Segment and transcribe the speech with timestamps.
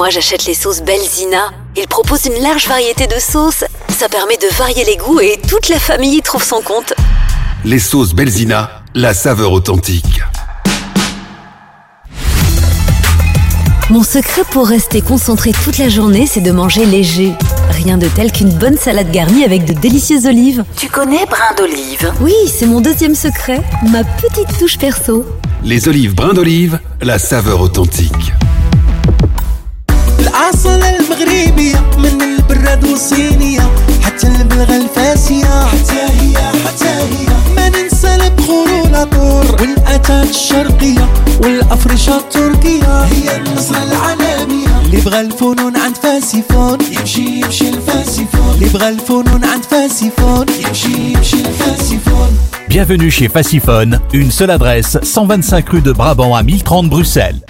[0.00, 1.50] Moi, j'achète les sauces Belzina.
[1.76, 3.64] Ils proposent une large variété de sauces.
[3.90, 6.94] Ça permet de varier les goûts et toute la famille y trouve son compte.
[7.66, 10.22] Les sauces Belzina, la saveur authentique.
[13.90, 17.34] Mon secret pour rester concentré toute la journée, c'est de manger léger.
[17.72, 20.64] Rien de tel qu'une bonne salade garnie avec de délicieuses olives.
[20.78, 22.10] Tu connais brin d'olive?
[22.22, 23.60] Oui, c'est mon deuxième secret,
[23.90, 25.26] ma petite touche perso.
[25.62, 28.32] Les olives brin d'olive, la saveur authentique.
[30.30, 33.70] الأصل المغربية من البراد والصينية
[34.02, 35.66] حتى البلغة الفاسية.
[35.66, 37.26] حتى هي حتى هي.
[37.56, 41.08] ما ننسى البخور والعطور والأتات الشرقية
[41.42, 43.02] والأفرشة التركية.
[43.04, 44.80] هي النصرة العالمية.
[44.84, 51.36] اللي بغى الفنون عند فاسيفون يمشي يمشي الفاسيفون اللي بغى الفنون عند فاسيفون يمشي يمشي
[51.36, 57.40] الفاسيفون Bienvenue chez Faciphone, une seule adresse, 125 rue de Brabant à 1030 Bruxelles.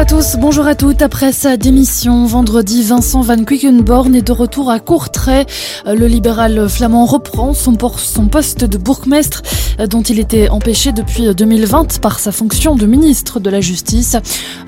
[0.00, 1.02] À tous, bonjour à toutes.
[1.02, 5.44] Après sa démission vendredi, Vincent Van Quickenborn est de retour à Courtrai.
[5.86, 9.42] Euh, Le libéral flamand reprend son, poste de bourgmestre
[9.78, 14.16] euh, dont il était empêché depuis 2020 par sa fonction de ministre de la Justice.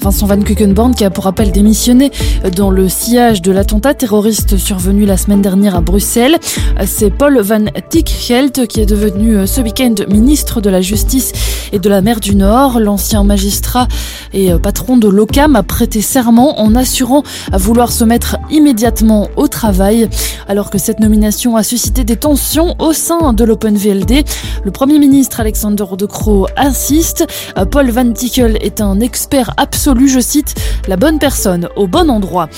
[0.03, 2.11] Vincent Van Quickenborn qui a pour rappel démissionné
[2.57, 6.37] dans le sillage de l'attentat terroriste survenu la semaine dernière à Bruxelles.
[6.79, 11.33] Euh, C'est Paul Van Tichelt qui est devenu euh, ce week-end ministre de la Justice
[11.73, 12.81] et de la mer du Nord.
[12.81, 13.89] L'ancien magistrat
[14.33, 19.29] et euh, patron de l'OCAM a prêté serment en assurant à vouloir se mettre immédiatement
[19.37, 20.09] au travail.
[20.49, 24.25] Alors que cette nomination a suscité des tensions au sein de l'Open VLD,
[24.65, 27.25] le Premier ministre Alexander De Croo insiste.
[27.71, 30.57] Paul Van Tickel est un expert absolu, je cite,
[30.89, 32.49] la bonne personne au bon endroit.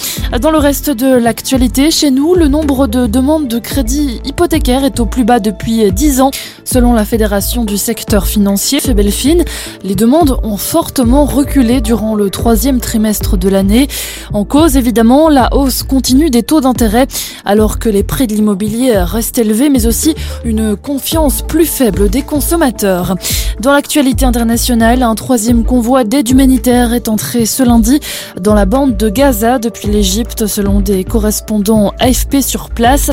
[0.41, 5.01] Dans le reste de l'actualité, chez nous, le nombre de demandes de crédit hypothécaire est
[5.01, 6.31] au plus bas depuis 10 ans.
[6.65, 9.45] Selon la Fédération du secteur financier, Febelfin,
[9.83, 13.87] les demandes ont fortement reculé durant le troisième trimestre de l'année.
[14.33, 17.07] En cause, évidemment, la hausse continue des taux d'intérêt,
[17.45, 22.23] alors que les prix de l'immobilier restent élevés, mais aussi une confiance plus faible des
[22.23, 23.15] consommateurs.
[23.61, 28.01] Dans l'actualité internationale, un troisième convoi d'aide humanitaire est entré ce lundi
[28.41, 33.11] dans la bande de Gaza depuis l'Égypte, selon des correspondants AFP sur place.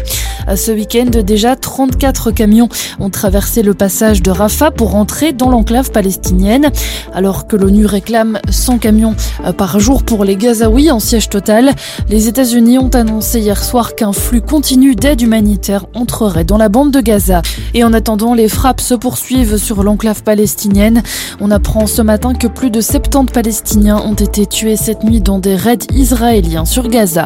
[0.56, 2.70] Ce week-end, déjà 34 camions
[3.00, 6.70] ont traversé le passage de Rafah pour entrer dans l'enclave palestinienne,
[7.14, 9.16] alors que l'ONU réclame 100 camions
[9.46, 11.72] euh, par jour pour les Gazaouis en siège total.
[12.08, 16.92] Les États-Unis ont annoncé hier soir qu'un flux continu d'aide humanitaire entrerait dans la bande
[16.92, 17.42] de Gaza.
[17.74, 21.02] Et en attendant, les frappes se poursuivent sur l'enclave palestinienne.
[21.40, 25.40] On apprend ce matin que plus de 70 Palestiniens ont été tués cette nuit dans
[25.40, 27.26] des raids israéliens sur Gaza.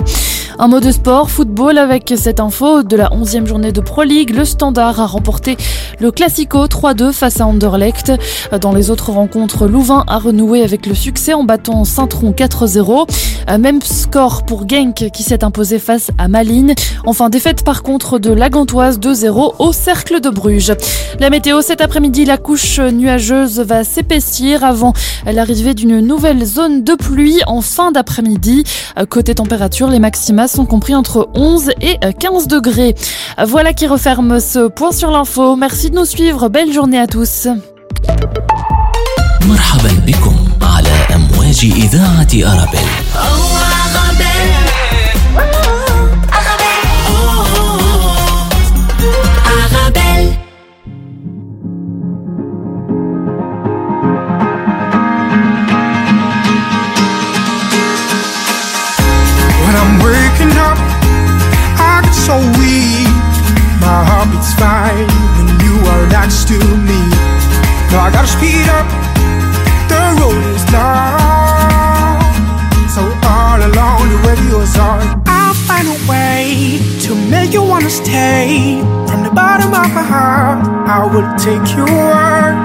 [0.57, 4.33] Un mot de sport, football avec cette info de la 11e journée de Pro League.
[4.33, 5.57] Le Standard a remporté
[5.99, 8.11] le Classico 3-2 face à Anderlecht.
[8.61, 13.07] Dans les autres rencontres, Louvain a renoué avec le succès en battant Saint-Tron 4-0.
[13.49, 16.73] Euh, Même score pour Genk qui s'est imposé face à Malines.
[17.05, 20.73] Enfin, défaite par contre de la Gantoise 2-0 au Cercle de Bruges.
[21.19, 24.93] La météo cet après-midi, la couche nuageuse va s'épaissir avant
[25.25, 28.63] l'arrivée d'une nouvelle zone de pluie en fin d'après-midi.
[28.97, 32.95] Euh, Côté température, les maxima sont compris entre 11 et 15 degrés.
[33.45, 35.55] Voilà qui referme ce point sur l'info.
[35.55, 36.48] Merci nous suivre.
[36.48, 37.48] Belle journée à tous.
[39.48, 43.53] مرحبا بكم على أمواج إذاعة أرابيل
[80.95, 82.55] I will take your word.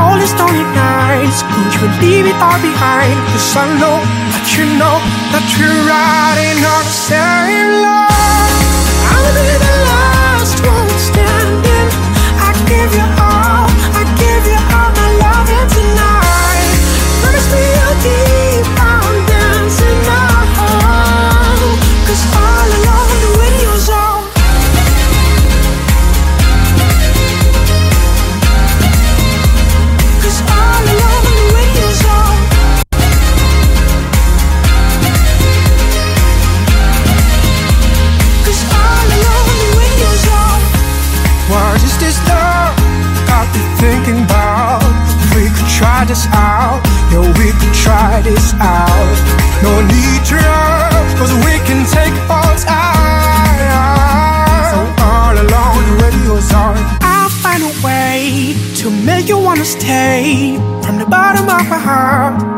[0.00, 3.12] All these lonely nights, could you leave it all behind?
[3.28, 4.00] Cause I know
[4.32, 4.96] that you know
[5.36, 8.01] that you're riding on the same line.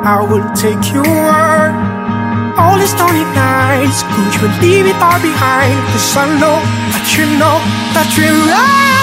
[0.07, 1.73] I will take you word.
[2.61, 5.81] All these lonely nights, could you leave it all behind?
[5.97, 6.61] Cause I know
[6.93, 7.57] that you know
[7.97, 8.94] that you're riding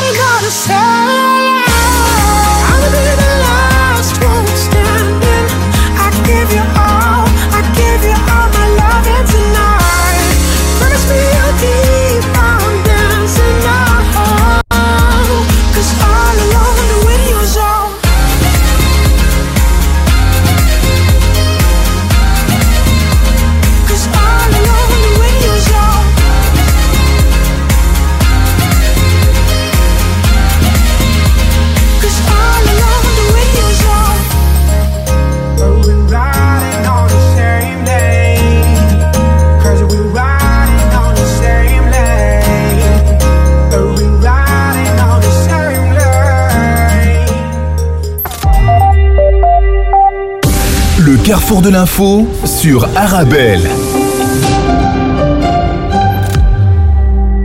[52.45, 53.61] sur Arabelle.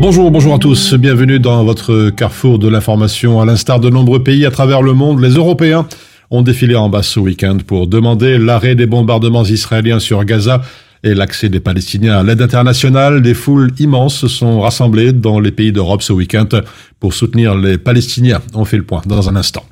[0.00, 0.94] Bonjour, bonjour à tous.
[0.94, 3.38] Bienvenue dans votre carrefour de l'information.
[3.38, 5.86] À l'instar de nombreux pays à travers le monde, les Européens
[6.30, 10.62] ont défilé en bas ce week-end pour demander l'arrêt des bombardements israéliens sur Gaza
[11.02, 13.22] et l'accès des Palestiniens à l'aide internationale.
[13.22, 16.48] Des foules immenses se sont rassemblées dans les pays d'Europe ce week-end
[17.00, 18.40] pour soutenir les Palestiniens.
[18.54, 19.64] On fait le point dans un instant.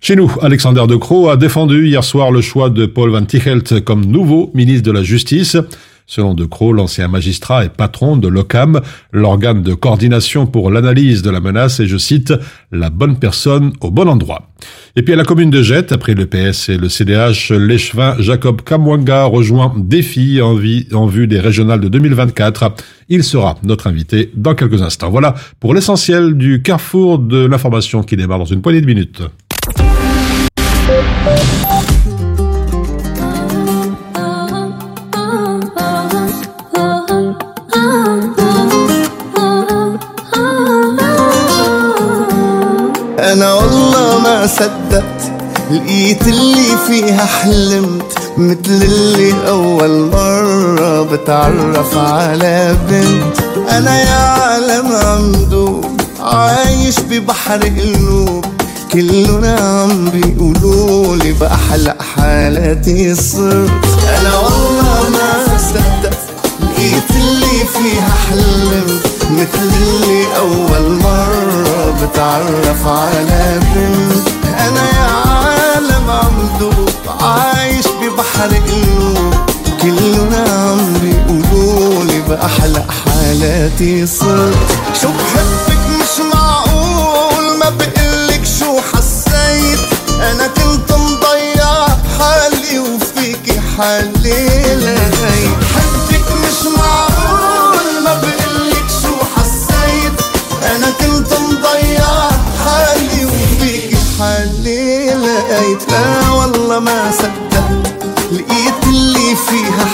[0.00, 3.80] Chez nous, Alexander De Croo a défendu hier soir le choix de Paul Van Tichelt
[3.84, 5.56] comme nouveau ministre de la Justice.
[6.10, 8.80] Selon De Croo, l'ancien magistrat et patron de l'OCAM,
[9.12, 12.32] l'organe de coordination pour l'analyse de la menace, et je cite,
[12.72, 14.48] la bonne personne au bon endroit.
[14.96, 18.62] Et puis à la commune de Jette, après le PS et le CDH, l'échevin Jacob
[18.62, 22.72] Kamwanga rejoint Défi en, vue des régionales de 2024.
[23.10, 25.10] Il sera notre invité dans quelques instants.
[25.10, 29.20] Voilà pour l'essentiel du carrefour de l'information qui démarre dans une poignée de minutes.
[44.58, 45.32] صدقت
[45.70, 53.38] لقيت اللي فيها حلمت مثل اللي أول مرة بتعرف على بنت.
[53.70, 55.84] أنا يا عالم عمدوب
[56.20, 58.44] عايش ببحر قلوب
[58.92, 63.70] كلنا عم بيقولولي بأحلى حالاتي صرت.
[64.20, 64.34] أنا
[67.10, 74.28] اللي فيها حلمت مثل اللي أول مرة بتعرف على بنت.
[74.60, 76.90] أنا يا عالم عم دوب
[77.20, 79.34] عايش ببحر قلوب
[79.82, 84.68] كلنا عم بيقولولي بأحلى حالاتي صرت.
[85.02, 89.78] شو بحبك مش معقول ما بقلك شو حسيت.
[90.20, 91.86] أنا كنت مضيع
[92.18, 94.17] حالي وفيكي حالي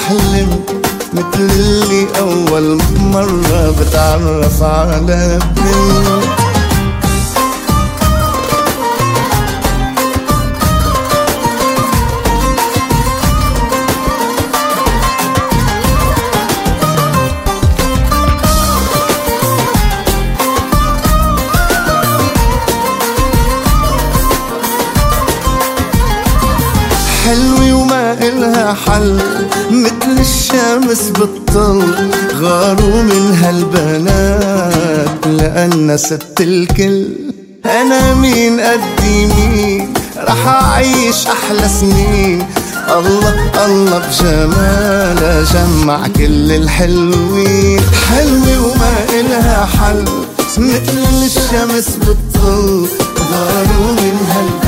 [0.08, 0.70] حلمت
[1.12, 6.23] مثل اللي أول مرة بتعرف على بنت
[28.74, 29.20] إلها حل
[29.70, 37.08] مثل الشمس بالطل غاروا من هالبنات لأن ست الكل.
[37.66, 42.46] أنا مين قدي مين؟ رح أعيش أحلى سنين.
[42.88, 43.34] الله
[43.66, 47.80] الله بجمالها جمع كل الحلوين.
[48.08, 50.04] حلوة وما إلها حل
[50.58, 52.88] مثل الشمس بالطل
[53.30, 54.63] غاروا من هالبنات.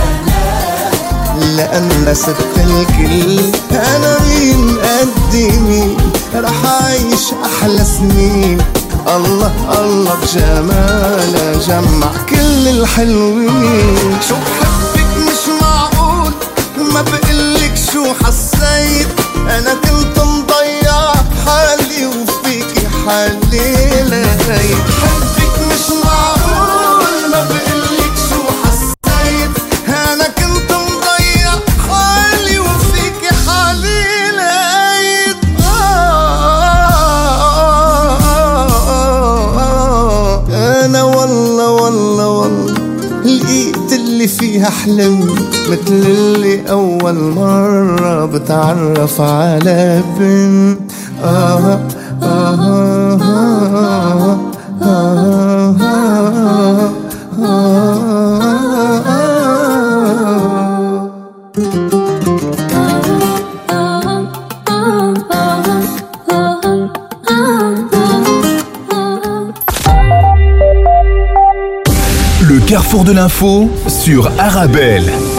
[1.56, 3.40] لأن ست الكل
[3.72, 5.96] أنا مين قدي مين
[6.34, 8.58] رح أعيش أحلى سنين.
[9.06, 14.16] الله الله بجمالها جمع كل الحلوين.
[14.28, 16.32] شو بحبك مش معقول؟
[16.92, 19.08] ما بقلك شو حسيت.
[19.36, 21.12] أنا كنت مضيع
[21.46, 25.45] حالي وفيكي حالي لقيت حبك
[44.26, 45.20] بحلم
[45.70, 50.78] مثل اللي أول مرة بتعرف على بنت.
[51.24, 51.80] آه آه
[52.22, 54.38] آه آه آه
[54.82, 55.45] آه.
[73.06, 75.35] De l'info sur Arabelle.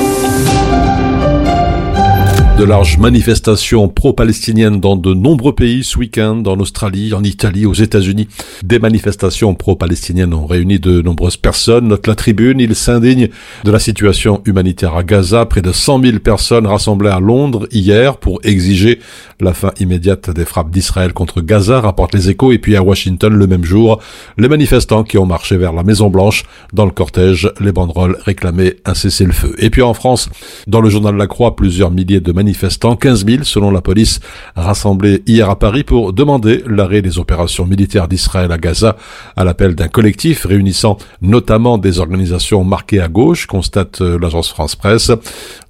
[2.57, 7.75] De larges manifestations pro-palestiniennes dans de nombreux pays ce week-end, en Australie, en Italie, aux
[7.75, 8.27] États-Unis.
[8.63, 11.89] Des manifestations pro-palestiniennes ont réuni de nombreuses personnes.
[11.89, 13.29] Note la tribune, ils s'indignent
[13.63, 15.45] de la situation humanitaire à Gaza.
[15.45, 18.97] Près de 100 000 personnes rassemblées à Londres hier pour exiger
[19.39, 22.53] la fin immédiate des frappes d'Israël contre Gaza, rapportent les échos.
[22.53, 24.01] Et puis à Washington, le même jour,
[24.39, 28.77] les manifestants qui ont marché vers la Maison Blanche, dans le cortège, les banderoles réclamaient
[28.83, 29.53] un cessez-le-feu.
[29.59, 30.29] Et puis en France,
[30.65, 34.19] dans le journal La Croix, plusieurs milliers de 15 000 selon la police,
[34.55, 38.97] rassemblés hier à Paris pour demander l'arrêt des opérations militaires d'Israël à Gaza
[39.35, 44.75] à l'appel d'un collectif réunissant notamment des organisations marquées à gauche, constate euh, l'agence France
[44.75, 45.11] Presse.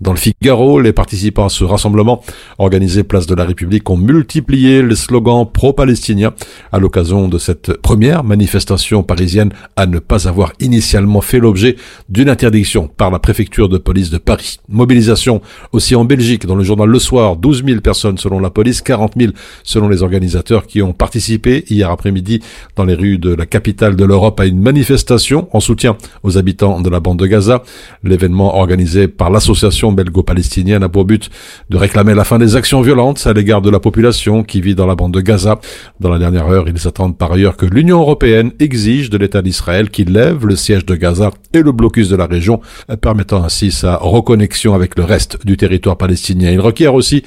[0.02, 2.22] Dans le Figaro, les participants à ce rassemblement
[2.58, 6.34] organisé place de la République ont multiplié les slogans pro-palestiniens
[6.72, 11.76] à l'occasion de cette première manifestation parisienne à ne pas avoir initialement fait l'objet
[12.10, 14.60] d'une interdiction par la préfecture de police de Paris.
[14.70, 15.42] Mobilisation
[15.72, 19.14] aussi en Belgique dans le journal Le Soir, 12 000 personnes selon la police, 40
[19.18, 19.32] 000
[19.64, 22.42] selon les organisateurs qui ont participé hier après-midi
[22.76, 26.82] dans les rues de la capitale de l'Europe à une manifestation en soutien aux habitants
[26.82, 27.64] de la bande de Gaza.
[28.04, 31.30] L'événement organisé par l'association belgo-palestinienne a pour but
[31.70, 34.86] de réclamer la fin des actions violentes à l'égard de la population qui vit dans
[34.86, 35.60] la bande de Gaza.
[36.00, 39.90] Dans la dernière heure, ils attendent par ailleurs que l'Union européenne exige de l'État d'Israël
[39.90, 42.60] qu'il lève le siège de Gaza et le blocus de la région,
[43.02, 46.57] permettant ainsi sa reconnexion avec le reste du territoire palestinien.
[46.58, 47.22] Il requiert aussi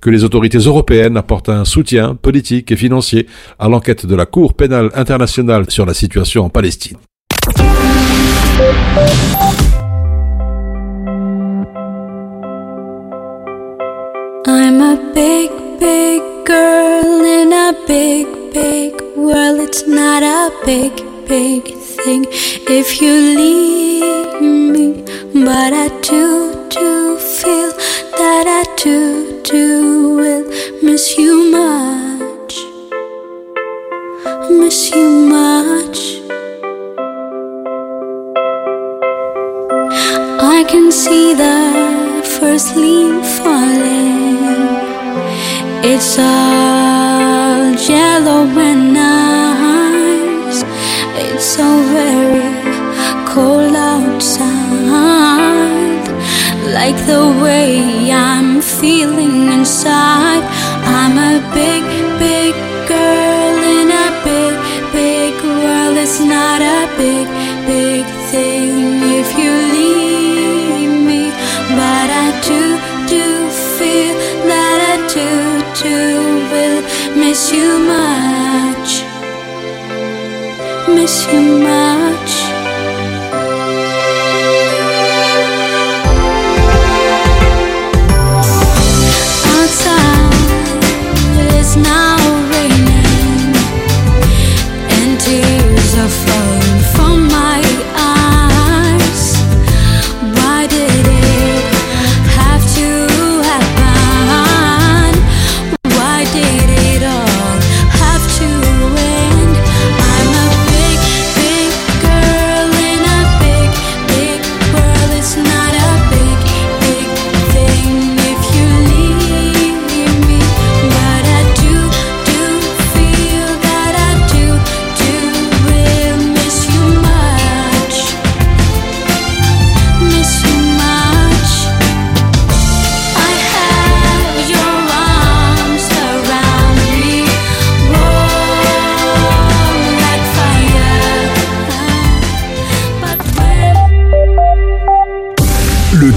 [0.00, 3.26] que les autorités européennes apportent un soutien politique et financier
[3.58, 6.96] à l'enquête de la Cour pénale internationale sur la situation en Palestine.
[22.04, 25.02] If you leave me.
[25.32, 27.72] But I do, do feel
[28.18, 30.44] that I do, do will
[30.82, 32.54] miss you much.
[34.50, 35.98] Miss you much.
[40.42, 44.36] I can see the first leaf falling.
[45.84, 48.95] It's all yellow and
[51.56, 52.52] so very
[53.32, 54.46] cold outside.
[56.78, 60.25] Like the way I'm feeling inside.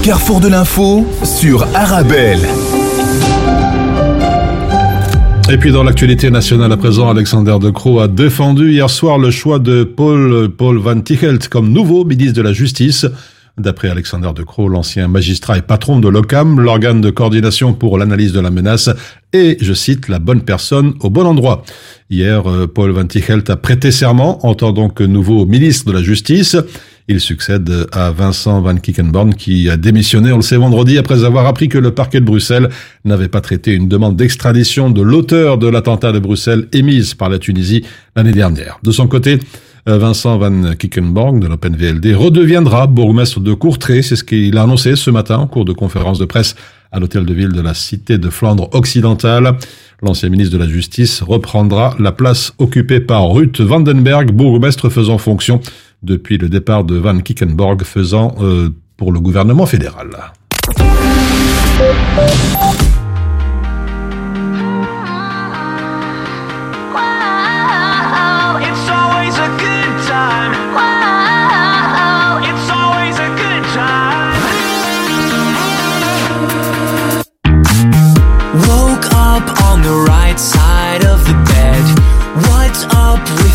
[0.02, 2.40] Carrefour de l'info sur Arabelle.
[5.50, 9.30] Et puis dans l'actualité nationale à présent, Alexander De Croo a défendu hier soir le
[9.30, 13.06] choix de Paul, Paul Van Tichelt comme nouveau ministre de la Justice.
[13.58, 18.32] D'après Alexander De Croo, l'ancien magistrat et patron de l'OCAM, l'organe de coordination pour l'analyse
[18.32, 18.88] de la menace,
[19.34, 21.62] est, je cite, la bonne personne au bon endroit.
[22.08, 26.02] Hier, euh, Paul Van Tichelt a prêté serment en tant donc nouveau ministre de la
[26.02, 26.56] Justice.
[27.10, 31.44] Il succède à Vincent Van Kickenborn qui a démissionné, on le sait vendredi, après avoir
[31.44, 32.68] appris que le parquet de Bruxelles
[33.04, 37.40] n'avait pas traité une demande d'extradition de l'auteur de l'attentat de Bruxelles émise par la
[37.40, 38.78] Tunisie l'année dernière.
[38.84, 39.40] De son côté,
[39.88, 44.02] euh, Vincent Van Kickenborg de l'Open VLD redeviendra bourgmestre de Courtrai.
[44.02, 46.54] C'est ce qu'il a annoncé ce matin en cours de conférence de presse
[46.92, 49.56] à l'hôtel de ville de la cité de Flandre occidentale.
[50.00, 55.60] L'ancien ministre de la Justice reprendra la place occupée par Ruth Vandenberg, bourgmestre faisant fonction
[56.02, 60.10] depuis le départ de Van Kickenborg faisant euh, pour le gouvernement fédéral.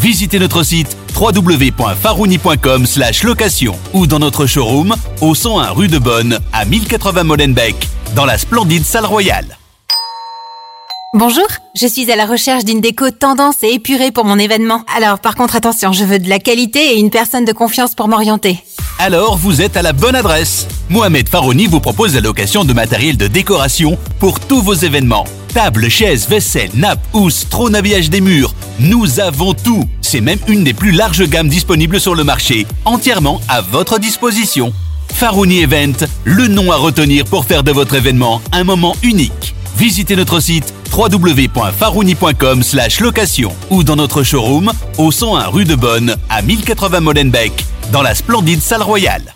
[0.00, 2.86] Visitez notre site www.farouni.com
[3.24, 7.76] location ou dans notre showroom au 101 rue de Bonne à 1080 Molenbeek
[8.14, 9.58] dans la splendide salle royale.
[11.14, 14.84] Bonjour, je suis à la recherche d'une déco tendance et épurée pour mon événement.
[14.94, 18.08] Alors par contre attention, je veux de la qualité et une personne de confiance pour
[18.08, 18.62] m'orienter.
[19.00, 20.68] Alors vous êtes à la bonne adresse.
[20.90, 25.24] Mohamed Farouni vous propose la location de matériel de décoration pour tous vos événements.
[25.48, 28.54] Tables, chaises, vaisselle, nappes, housses, trône habillage des murs.
[28.80, 29.84] Nous avons tout.
[30.00, 34.72] C'est même une des plus larges gammes disponibles sur le marché, entièrement à votre disposition.
[35.12, 39.54] Farouni Event, le nom à retenir pour faire de votre événement un moment unique.
[39.76, 42.62] Visitez notre site www.farouni.com
[43.00, 48.14] location ou dans notre showroom au 101 rue de Bonne à 1080 Molenbeek dans la
[48.14, 49.34] splendide salle royale.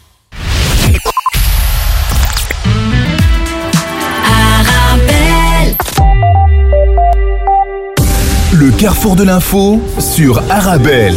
[8.83, 11.15] Carrefour de l'info sur Arabelle.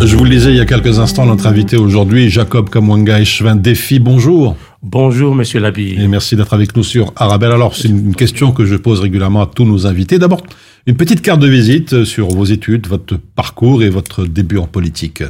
[0.00, 3.56] Je vous le disais il y a quelques instants, notre invité aujourd'hui, Jacob Kamwanga Echevin
[3.56, 4.54] Défi, bonjour.
[4.80, 5.96] Bonjour, monsieur Labi.
[5.98, 7.50] Et merci d'être avec nous sur Arabelle.
[7.50, 10.20] Alors, c'est une question que je pose régulièrement à tous nos invités.
[10.20, 10.42] D'abord,
[10.86, 15.24] une petite carte de visite sur vos études, votre parcours et votre début en politique.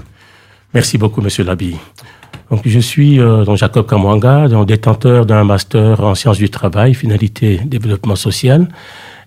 [0.74, 1.76] Merci beaucoup, monsieur Labi.
[2.50, 6.92] Donc, je suis euh, donc Jacob Kamwanga, donc détenteur d'un master en sciences du travail,
[6.92, 8.68] finalité développement social,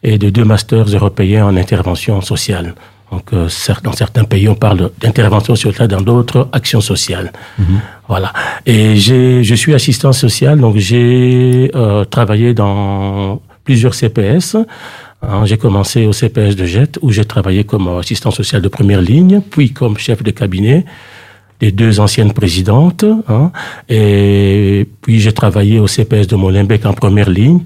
[0.04, 2.74] et de deux masters européens en intervention sociale.
[3.12, 3.48] Donc, euh,
[3.84, 7.32] dans certains pays, on parle d'intervention sociale, dans d'autres, action sociale.
[8.08, 8.34] Voilà.
[8.66, 14.58] Et j'ai, je suis assistant social, donc j'ai euh, travaillé dans plusieurs CPS.
[15.22, 19.02] Hein, j'ai commencé au CPS de Jette, où j'ai travaillé comme assistant social de première
[19.02, 20.86] ligne, puis comme chef de cabinet
[21.60, 23.04] des deux anciennes présidentes.
[23.28, 23.52] hein.
[23.90, 27.62] et puis j'ai travaillé au CPS de Molenbeek en première ligne.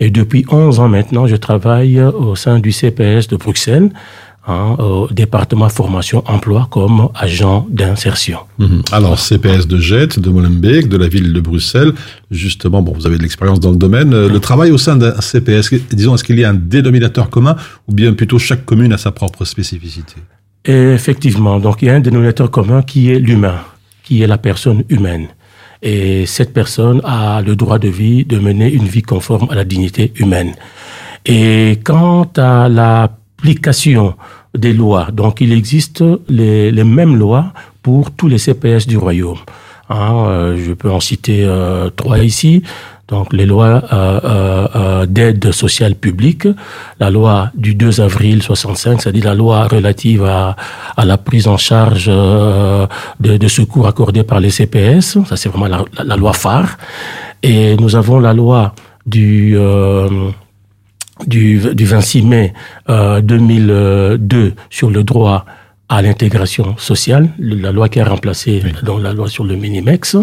[0.00, 3.90] Et depuis 11 ans maintenant, je travaille au sein du CPS de Bruxelles,
[4.46, 8.38] hein, au département formation emploi comme agent d'insertion.
[8.58, 8.82] Mhm.
[8.92, 11.92] Alors, CPS de Jette, de Molenbeek, de la ville de Bruxelles.
[12.30, 14.12] Justement, bon, vous avez de l'expérience dans le domaine.
[14.12, 17.56] Euh, Le travail au sein d'un CPS, disons, est-ce qu'il y a un dénominateur commun
[17.88, 20.16] ou bien plutôt chaque commune a sa propre spécificité?
[20.66, 23.60] Et effectivement, donc il y a un dénominateur commun qui est l'humain,
[24.02, 25.28] qui est la personne humaine.
[25.84, 29.64] Et cette personne a le droit de vie, de mener une vie conforme à la
[29.64, 30.54] dignité humaine.
[31.26, 34.14] Et quant à l'application
[34.56, 39.38] des lois, donc il existe les, mêmes lois pour tous les CPS du royaume.
[39.90, 42.62] Hein, euh, je peux en citer euh, trois ici.
[43.08, 46.48] Donc les lois euh, euh, euh, d'aide sociale publique,
[47.00, 50.56] la loi du 2 avril 65, c'est-à-dire la loi relative à,
[50.96, 52.86] à la prise en charge euh,
[53.20, 56.78] de, de secours accordés par les CPS, ça c'est vraiment la, la- la loi phare.
[57.42, 60.08] Et nous avons la loi du euh,
[61.26, 62.52] du, du 26 mai
[62.88, 65.44] euh, 2002 sur le droit
[65.90, 70.16] à l'intégration sociale, le- la loi qui a remplacé donc, la loi sur le Minimex.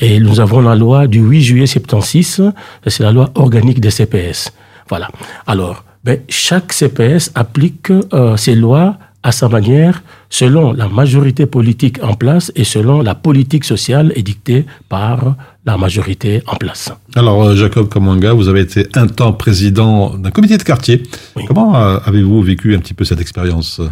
[0.00, 2.52] Et nous avons la loi du 8 juillet 76,
[2.86, 4.50] c'est la loi organique des CPS.
[4.88, 5.08] Voilà.
[5.46, 12.02] Alors, ben, chaque CPS applique euh, ces lois à sa manière, selon la majorité politique
[12.02, 15.36] en place et selon la politique sociale édictée par
[15.66, 16.90] la majorité en place.
[17.14, 21.02] Alors, euh, Jacob Kamwanga, vous avez été un temps président d'un comité de quartier.
[21.46, 23.82] Comment euh, avez-vous vécu un petit peu cette expérience?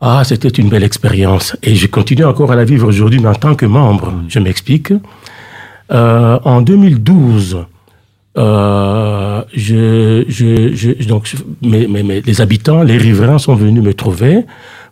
[0.00, 1.54] Ah, c'était une belle expérience.
[1.62, 4.14] Et je continue encore à la vivre aujourd'hui, mais en tant que membre.
[4.28, 4.94] Je m'explique.
[5.92, 7.64] Euh, en 2012,
[8.38, 11.86] euh, je, je, je, donc, mes-
[12.20, 14.44] les habitants, les riverains sont venus me trouver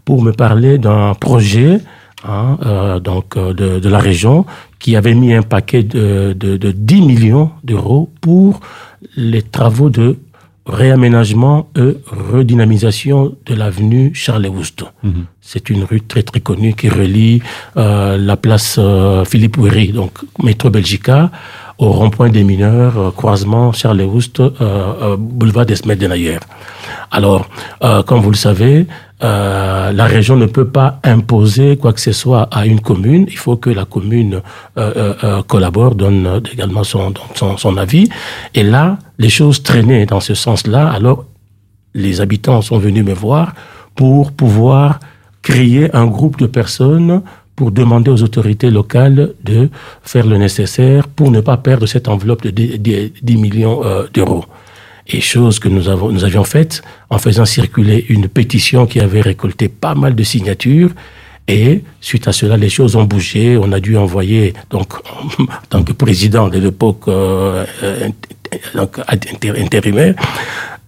[0.05, 1.81] pour me parler d'un projet
[2.27, 4.45] hein, euh, donc, euh, de, de la région
[4.81, 8.61] qui avait mis un paquet de, de, de 10 millions d'euros pour
[9.17, 10.17] les travaux de
[10.69, 14.85] réaménagement et redynamisation de l'avenue Charles-Houste.
[15.41, 17.41] C'est une rue très très connue qui relie
[17.77, 21.31] euh, la place euh, Philippe Ouéry, donc métro Belgica,
[21.79, 26.39] au rond-point des mineurs, euh, croisement Charles-Houste, euh, boulevard d'Esmet Denayer.
[27.11, 27.49] Alors,
[28.07, 28.87] comme vous le savez,
[29.23, 33.27] euh, la région ne peut pas imposer quoi que ce soit à une commune.
[33.29, 34.43] Il faut que la commune
[34.77, 38.09] euh, euh, euh, collabore, donne euh, également son, son, son avis.
[38.55, 40.89] Et là, les choses traînaient dans ce sens-là.
[40.89, 41.25] Alors,
[41.95, 43.55] les habitants sont venus me voir
[43.97, 45.01] pour pouvoir
[45.43, 47.23] créer un groupe de personnes
[47.57, 49.69] pour demander aux autorités locales de
[50.03, 53.83] faire le nécessaire pour ne pas perdre cette enveloppe de 10, 10 10 millions
[54.15, 54.45] d'euros.
[55.09, 59.23] Et chose que nous, avons, nous avions faite en faisant circuler une pétition qui avait
[59.23, 60.90] récolté pas mal de signatures.
[61.49, 63.57] Et suite à cela, les choses ont bougé.
[63.57, 64.92] On a dû envoyer, donc,
[65.38, 68.09] en tant que président de l'époque euh, euh,
[69.57, 70.14] intérimaire,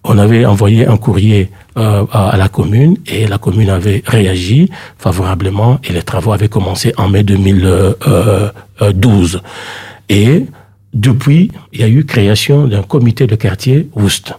[0.05, 4.71] on avait envoyé un courrier euh, à à la commune et la commune avait réagi
[4.99, 9.43] favorablement et les travaux avaient commencé en mai 2012.
[10.09, 10.47] Et
[10.93, 14.35] depuis, il y a eu création d'un comité de quartier Oust.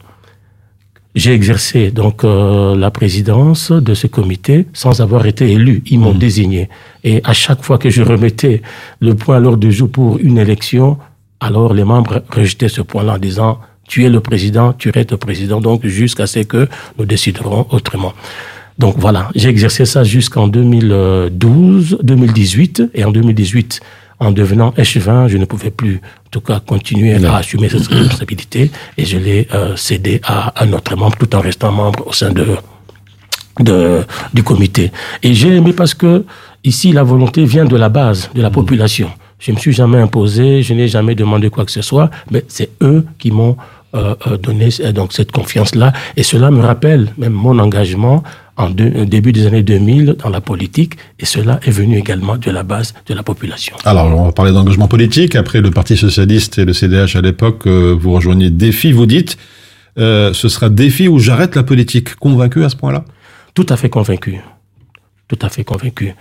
[1.14, 5.84] J'ai exercé donc euh, la présidence de ce comité sans avoir été élu.
[5.88, 6.70] Ils m'ont désigné.
[7.04, 8.62] Et à chaque fois que je remettais
[9.02, 10.98] le point à l'ordre du jour pour une élection,
[11.42, 15.18] alors les membres rejetaient ce point-là en disant tu es le président, tu restes le
[15.18, 18.14] président, donc jusqu'à ce que nous déciderons autrement.
[18.78, 23.82] Donc voilà, j'ai exercé ça jusqu'en 2012, 2018, et en 2018,
[24.22, 28.72] en devenant échevin, je ne pouvais plus, en tout cas, continuer à assumer cette responsabilité,
[28.96, 32.32] et je l'ai euh, cédé à un autre membre, tout en restant membre au sein
[32.32, 32.46] de,
[33.60, 34.92] de du comité.
[35.24, 36.24] Et j'ai aimé parce que
[36.64, 39.10] ici, la volonté vient de la base, de la population.
[39.40, 42.70] Je me suis jamais imposé, je n'ai jamais demandé quoi que ce soit, mais c'est
[42.84, 43.58] eux qui m'ont
[43.96, 45.94] euh, euh, donné donc cette confiance-là.
[46.16, 48.24] Et cela me rappelle même mon engagement
[48.62, 52.52] en au début des années 2000 dans la politique, et cela est venu également de
[52.52, 53.76] la base de la population.
[53.86, 55.36] Alors, on va parler d'engagement politique.
[55.36, 59.38] Après le Parti Socialiste et le CDH à l'époque, euh, vous rejoignez Défi, vous dites,
[59.97, 62.15] euh, ce sera Défi ou j'arrête la politique.
[62.15, 63.04] Convaincu à ce point-là?
[63.54, 64.39] Tout à fait convaincu.
[65.28, 66.13] Tout à fait convaincu.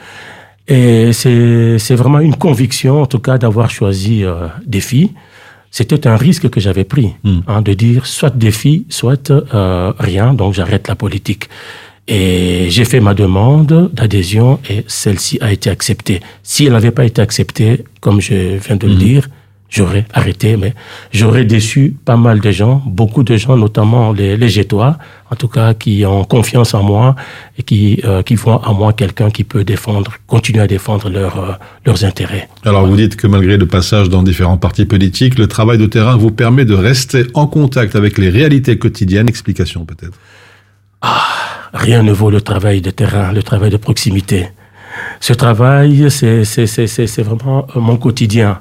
[0.68, 5.10] Et c'est vraiment une conviction, en tout cas, d'avoir choisi euh, Défi.
[5.72, 7.14] C'était un risque que j'avais pris,
[7.46, 11.48] hein, de dire soit Défi, soit euh, rien, donc j'arrête la politique.
[12.12, 16.20] Et j'ai fait ma demande d'adhésion et celle-ci a été acceptée.
[16.42, 19.28] Si elle n'avait pas été acceptée, comme je viens de le dire,
[19.68, 20.74] j'aurais arrêté, mais
[21.12, 24.98] j'aurais déçu pas mal de gens, beaucoup de gens, notamment les, les Gétois,
[25.30, 27.14] en tout cas, qui ont confiance en moi
[27.56, 31.38] et qui, euh, qui voient en moi quelqu'un qui peut défendre, continuer à défendre leurs
[31.38, 31.52] euh,
[31.86, 32.48] leurs intérêts.
[32.64, 36.16] Alors, vous dites que malgré le passage dans différents partis politiques, le travail de terrain
[36.16, 39.28] vous permet de rester en contact avec les réalités quotidiennes.
[39.28, 40.18] Explication peut-être.
[41.72, 44.48] Rien ne vaut le travail de terrain, le travail de proximité.
[45.20, 48.60] Ce travail, c'est vraiment euh, mon quotidien.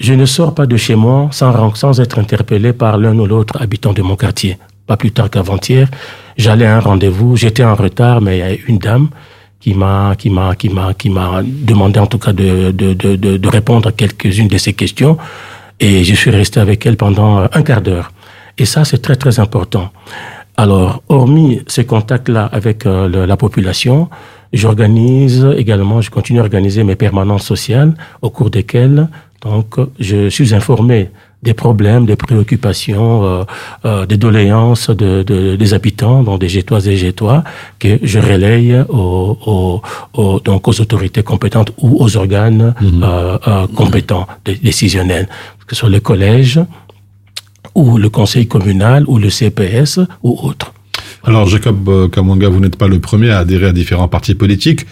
[0.00, 3.60] Je ne sors pas de chez moi sans, sans être interpellé par l'un ou l'autre
[3.60, 4.58] habitant de mon quartier.
[4.86, 5.88] Pas plus tard qu'avant-hier,
[6.36, 9.08] j'allais à un rendez-vous, j'étais en retard, mais il y a une dame
[9.60, 13.16] qui m'a qui m'a qui m'a qui m'a demandé en tout cas de de, de,
[13.16, 15.16] de, répondre à quelques-unes de ces questions
[15.80, 18.12] et je suis resté avec elle pendant un quart d'heure.
[18.58, 19.90] Et ça, c'est très très important.
[20.56, 24.08] Alors, hormis ces contacts-là avec euh, le- la population,
[24.52, 29.08] j'organise également, je continue à organiser mes permanences sociales au cours desquelles
[29.42, 31.10] donc je suis informé
[31.42, 33.42] des problèmes, des préoccupations, euh,
[33.84, 37.44] euh, des doléances de, de- des habitants, donc des Gétoises et Gétois,
[37.78, 39.82] que je relaye aux, aux-
[40.14, 45.28] aux- donc aux autorités compétentes ou aux organes euh, euh, compétents, dé- décisionnels,
[45.66, 46.58] que ce soit le collège
[47.74, 50.72] ou le conseil communal ou le CPS ou autre.
[51.24, 54.86] Alors, Jacob euh, Kamwanga, vous n'êtes pas le premier à adhérer à différents partis politiques.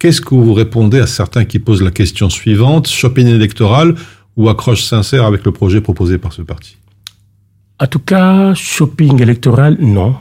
[0.00, 2.88] Qu'est-ce que vous répondez à certains qui posent la question suivante?
[2.88, 3.94] Shopping électoral
[4.36, 6.76] ou accroche sincère avec le projet proposé par ce parti?
[7.80, 10.16] En tout cas, shopping électoral, non.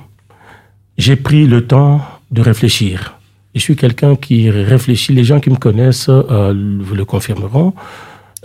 [0.98, 3.18] J'ai pris le temps de réfléchir.
[3.56, 5.14] Je suis quelqu'un qui réfléchit.
[5.14, 7.74] Les gens qui me connaissent euh, vous le confirmeront.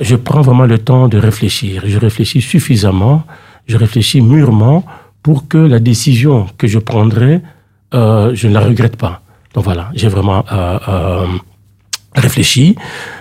[0.01, 1.83] Je prends vraiment le temps de réfléchir.
[1.87, 3.25] Je réfléchis suffisamment,
[3.69, 4.85] je réfléchis mûrement
[5.23, 7.41] pour que la décision que je prendrai,
[7.95, 9.21] euh, je ne la regrette pas.
[9.55, 11.27] Donc voilà, j'ai vraiment euh, euh,
[12.15, 12.77] réfléchi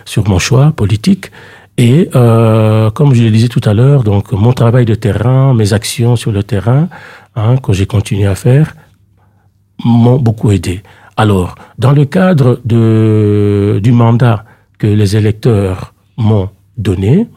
[0.06, 1.32] sur mon choix politique.
[1.78, 5.74] Et euh, comme je le disais tout à l'heure, donc mon travail de terrain, mes
[5.74, 6.90] actions sur le terrain,
[7.36, 8.76] hein, que j'ai continué à faire,
[9.84, 10.82] m'ont beaucoup aidé.
[11.18, 14.44] Alors, dans le cadre de, du mandat
[14.80, 17.28] que les électeurs m'ont donné,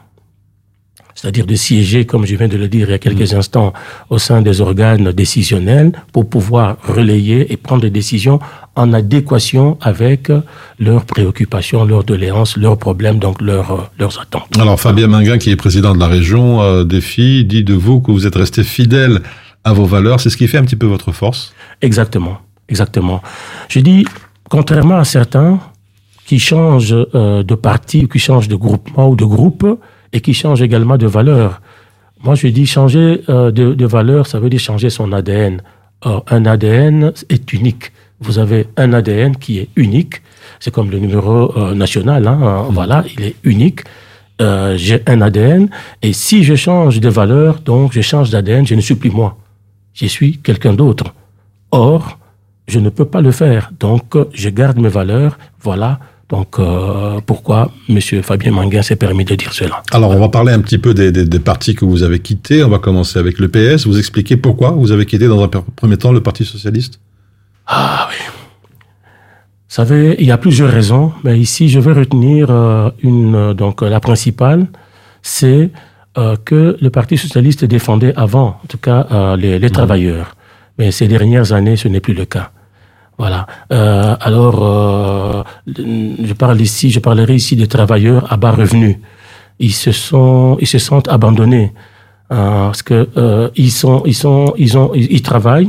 [1.20, 3.74] c'est-à-dire de siéger, comme je viens de le dire il y a quelques instants,
[4.08, 8.40] au sein des organes décisionnels pour pouvoir relayer et prendre des décisions
[8.74, 10.32] en adéquation avec
[10.78, 14.48] leurs préoccupations, leurs doléances, leurs problèmes, donc leurs, leurs attentes.
[14.58, 18.12] Alors, Fabien Minguin, qui est président de la région euh, Défi, dit de vous que
[18.12, 19.20] vous êtes resté fidèle
[19.64, 20.20] à vos valeurs.
[20.20, 21.52] C'est ce qui fait un petit peu votre force.
[21.82, 22.38] Exactement,
[22.70, 23.20] exactement.
[23.68, 24.06] Je dis,
[24.48, 25.60] contrairement à certains
[26.24, 29.66] qui changent euh, de parti, ou qui changent de groupement ou de groupe,
[30.12, 31.60] et qui changent également de valeur.
[32.22, 35.62] Moi, je dis changer euh, de, de valeur, ça veut dire changer son ADN.
[36.02, 37.92] Or, un ADN est unique.
[38.20, 40.22] Vous avez un ADN qui est unique.
[40.60, 43.80] C'est comme le numéro euh, national, hein, euh, voilà, il est unique.
[44.40, 45.68] Euh, j'ai un ADN,
[46.02, 49.36] et si je change de valeur, donc je change d'ADN, je ne suis plus moi.
[49.92, 51.14] Je suis quelqu'un d'autre.
[51.72, 52.18] Or,
[52.66, 53.70] je ne peux pas le faire.
[53.78, 55.38] Donc, je garde mes valeurs.
[55.60, 55.98] Voilà.
[56.30, 57.98] Donc, euh, pourquoi M.
[58.22, 59.82] Fabien Manguin s'est permis de dire cela?
[59.90, 62.62] Alors, on va parler un petit peu des, des, des partis que vous avez quittés.
[62.62, 63.86] On va commencer avec le PS.
[63.86, 67.00] Vous expliquez pourquoi vous avez quitté dans un premier temps le Parti Socialiste?
[67.66, 68.16] Ah oui.
[69.68, 73.34] Vous savez, il y a plusieurs raisons, mais ici, je vais retenir euh, une.
[73.34, 74.66] euh, Donc, la principale,
[75.22, 75.70] c'est
[76.18, 80.36] euh, que le Parti socialiste défendait avant, en tout cas, les, les travailleurs.
[80.78, 82.50] Mais ces dernières années, ce n'est plus le cas.
[83.20, 83.46] Voilà.
[83.70, 88.96] Euh, alors, euh, je parle ici, je parlerai ici des travailleurs à bas revenus.
[89.58, 91.74] Ils se sont, ils se sentent abandonnés
[92.30, 95.68] hein, parce que euh, ils sont, ils sont, ils ont, ils, travaillent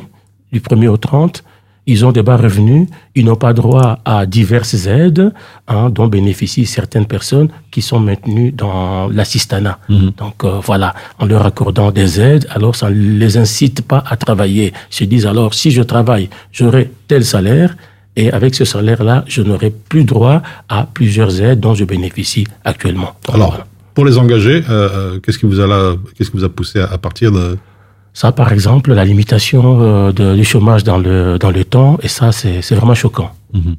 [0.54, 1.44] du 1er au 30
[1.88, 5.34] Ils ont des bas revenus, ils n'ont pas droit à diverses aides
[5.68, 9.80] hein, dont bénéficient certaines personnes qui sont maintenues dans l'assistanat.
[9.90, 14.16] Donc euh, voilà, en leur accordant des aides, alors ça ne les incite pas à
[14.16, 14.74] travailler.
[14.92, 17.76] Ils se disent alors, si je travaille, j'aurai tel salaire,
[18.16, 23.16] et avec ce salaire-là, je n'aurai plus droit à plusieurs aides dont je bénéficie actuellement.
[23.26, 26.44] Donc, Alors, pour les engager, euh, euh, qu'est-ce qui vous a là, qu'est-ce qui vous
[26.44, 27.58] a poussé à, à partir de
[28.14, 32.08] Ça, par exemple, la limitation euh, de- du chômage dans le, dans le temps, et
[32.08, 33.32] ça, c'est c'est vraiment choquant.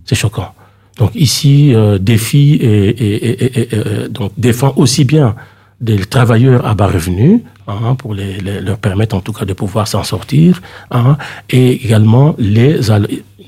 [0.04, 0.50] C'est choquant.
[0.98, 5.34] Donc ici, euh, défi et, et, et- et- euh, donc défend aussi bien
[5.80, 9.54] des travailleurs à bas revenus, hein, pour les, les- leur permettre en tout cas de
[9.62, 11.16] pouvoir s'en sortir, hein,
[11.50, 12.78] et également les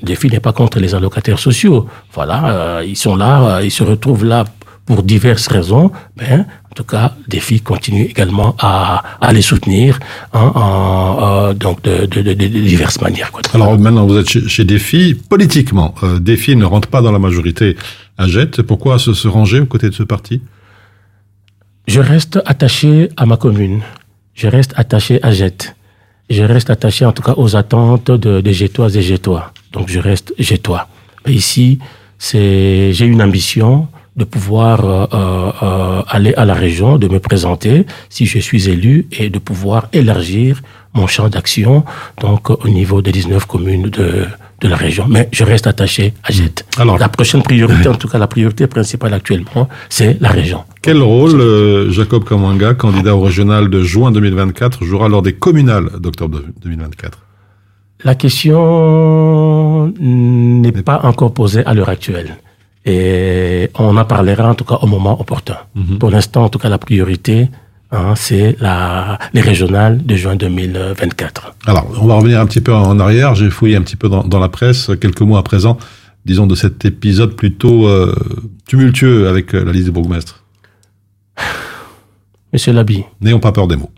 [0.03, 1.87] défi n'est pas contre les allocataires sociaux.
[2.13, 4.43] Voilà, euh, ils sont là, euh, ils se retrouvent là
[4.85, 9.99] pour diverses raisons, mais en tout cas, défi continue également à, à les soutenir
[10.33, 13.31] hein, en, euh, donc de, de- de- de diverses manières.
[13.31, 13.41] Quoi.
[13.53, 15.15] Alors maintenant, vous êtes chez, chez Défi.
[15.29, 17.75] Politiquement, euh, Défi ne rentre pas dans la majorité
[18.17, 18.61] à Jette.
[18.61, 20.41] Pourquoi se, se ranger aux côtés de ce parti?
[21.87, 23.81] Je reste attaché à ma commune.
[24.33, 25.75] Je reste attaché à Jette.
[26.29, 29.53] Je reste attaché en tout cas aux attentes de, des Jettoises et Jettois.
[29.71, 30.33] Donc je reste.
[30.37, 31.79] Et ici,
[32.19, 37.85] j'ai une ambition de pouvoir euh, euh, euh, aller à la région, de me présenter
[38.09, 40.61] si je suis élu et de pouvoir élargir
[40.93, 41.83] mon champ d'action
[42.21, 44.25] donc au niveau des 19 communes de,
[44.61, 45.05] de la région.
[45.09, 46.65] Mais je reste attaché à Jette.
[46.77, 50.63] Alors, la prochaine priorité, en tout cas la priorité principale actuellement, c'est la région.
[50.81, 55.89] Quel rôle euh, Jacob Kamwanga, candidat au régional de juin 2024, jouera lors des communales
[55.99, 57.19] d'octobre 2024
[58.03, 62.37] La question n'est pas encore posée à l'heure actuelle.
[62.85, 65.57] Et on en parlera en tout cas au moment opportun.
[65.99, 67.49] Pour l'instant, en tout cas, la priorité,
[67.91, 68.57] hein, c'est
[69.33, 71.55] les régionales de juin 2024.
[71.65, 73.33] Alors, on va revenir un petit peu en arrière.
[73.33, 75.77] J'ai fouillé un petit peu dans, dans la presse quelques mois à présent,
[76.25, 78.15] disons de cet épisode plutôt euh,
[78.67, 80.43] tumultueux avec euh, la liste des bourgmestres.
[82.53, 83.91] Monsieur Labi, N'ayons pas peur des mots.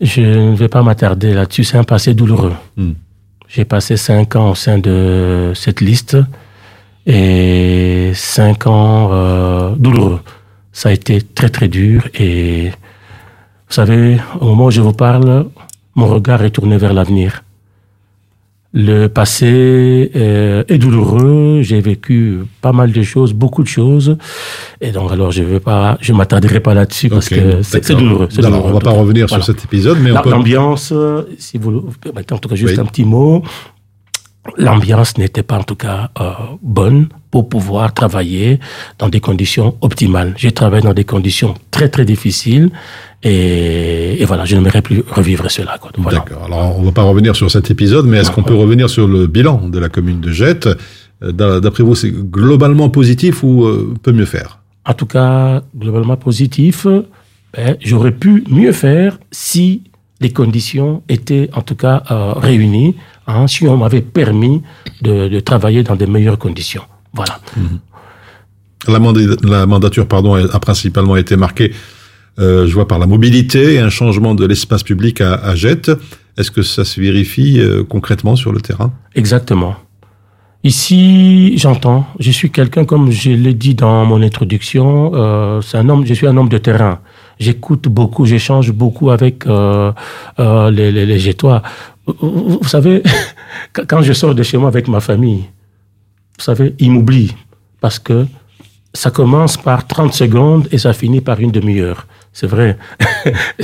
[0.00, 1.64] je ne vais pas m'attarder là-dessus.
[1.64, 2.52] C'est un passé douloureux.
[3.48, 6.16] J'ai passé cinq ans au sein de cette liste
[7.06, 10.20] et cinq ans euh, douloureux.
[10.72, 12.70] Ça a été très très dur et
[13.68, 15.46] vous savez, au moment où je vous parle,
[15.94, 17.42] mon regard est tourné vers l'avenir.
[18.74, 21.60] Le passé euh, est douloureux.
[21.60, 24.16] J'ai vécu pas mal de choses, beaucoup de choses,
[24.80, 28.28] et donc alors je vais pas, je m'attarderai pas là-dessus parce que c'est douloureux.
[28.30, 30.90] c'est Alors, douloureux, on va pas revenir sur cet épisode, mais peut- L'ambiance,
[31.38, 32.80] si vous permettez, en tout cas juste Oui.
[32.80, 33.42] un petit mot.
[34.58, 38.58] L'ambiance n'était pas en tout cas euh, bonne pour pouvoir travailler
[38.98, 40.34] dans des conditions optimales.
[40.36, 42.70] J'ai travaillé dans des conditions très très difficiles
[43.22, 45.78] et, et voilà, je n'aimerais plus revivre cela.
[45.78, 45.92] Quoi.
[45.92, 46.18] Donc, voilà.
[46.18, 46.44] D'accord.
[46.46, 49.26] Alors, on va pas revenir sur cet épisode, mais est-ce qu'on peut revenir sur le
[49.28, 50.66] bilan de la commune de Jette?
[51.22, 54.58] Euh, d'a- D'après vous, c'est globalement positif ou euh, peut mieux faire?
[54.84, 56.86] En tout cas, globalement positif,
[57.56, 59.84] ben, j'aurais pu mieux faire si
[60.20, 64.62] les conditions étaient en tout cas euh, réunies, hein, si on m'avait permis
[65.00, 66.82] de, de travailler dans des meilleures conditions.
[67.14, 67.38] Voilà.
[68.88, 71.72] La, manda- la mandature pardon, a principalement été marquée,
[72.38, 75.90] euh, je vois, par la mobilité et un changement de l'espace public à, à Jette.
[76.38, 78.92] Est-ce que ça se vérifie euh, concrètement sur le terrain?
[79.14, 79.76] Exactement.
[80.64, 82.06] Ici, j'entends.
[82.20, 86.06] Je suis quelqu'un, comme je l'ai dit dans mon introduction, euh, c'est un homme.
[86.06, 87.00] Je suis un homme de terrain.
[87.40, 89.90] J'écoute beaucoup, j'échange beaucoup avec euh,
[90.38, 91.34] euh, les, les.
[92.06, 93.02] Vous, savez,
[93.72, 95.44] quand- je sors de chez moi avec ma famille,
[96.38, 97.34] vous savez, ils m'oublient
[97.80, 98.26] parce que
[98.94, 102.06] ça commence par 30 secondes et ça finit par une demi-heure.
[102.32, 102.76] C'est vrai.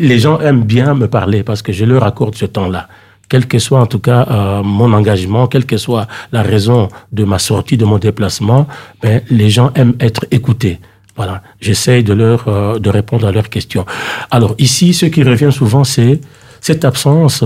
[0.00, 2.88] Les gens aiment bien me parler parce que je leur accorde ce temps-là.
[3.28, 7.24] Quel que soit en tout cas euh, mon engagement, quelle que soit la raison de
[7.24, 8.66] ma sortie, de mon déplacement,
[9.02, 10.80] ben, les gens aiment être écoutés.
[11.16, 13.86] Voilà, j'essaye de leur euh, de répondre à leurs questions.
[14.30, 16.20] Alors ici, ce qui revient souvent, c'est
[16.60, 17.44] cette absence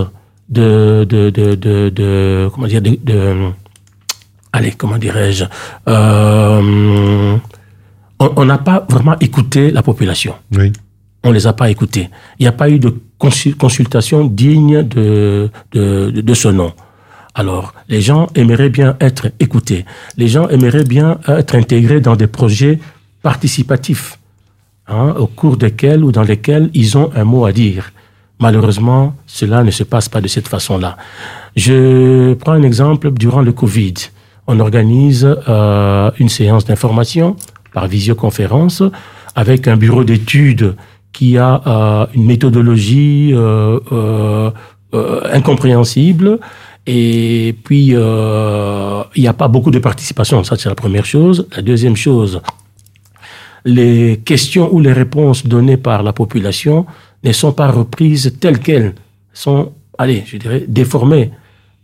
[0.49, 2.99] de de de de, de- comment dire de,
[4.53, 5.45] allez comment dirais-je
[5.89, 7.37] euh,
[8.21, 10.35] on n'a pas vraiment écouté la population.
[10.57, 10.73] Oui.
[11.25, 12.09] On les a pas écoutés.
[12.39, 16.73] Il n'y a pas eu de consul- consultation digne de, de, de, de ce nom.
[17.35, 19.85] Alors, les gens aimeraient bien être écoutés.
[20.17, 22.79] Les gens aimeraient bien être intégrés dans des projets
[23.23, 24.19] participatifs,
[24.87, 27.91] hein, au cours desquels ou dans lesquels ils ont un mot à dire.
[28.41, 30.97] Malheureusement, cela ne se passe pas de cette façon-là.
[31.57, 33.95] Je prends un exemple durant le Covid.
[34.47, 37.37] On organise euh, une séance d'information
[37.73, 38.83] par visioconférence
[39.35, 40.77] avec un bureau d'études
[41.13, 44.51] qui a euh, une méthodologie euh, euh,
[44.95, 46.39] euh, incompréhensible
[46.87, 50.45] Et puis, euh, il n'y a pas beaucoup de participation.
[50.45, 51.47] Ça, c'est la première chose.
[51.57, 52.41] La deuxième chose,
[53.65, 56.85] les questions ou les réponses données par la population
[57.25, 58.95] ne sont pas reprises telles quelles,
[59.33, 61.31] sont, allez, je dirais, déformées.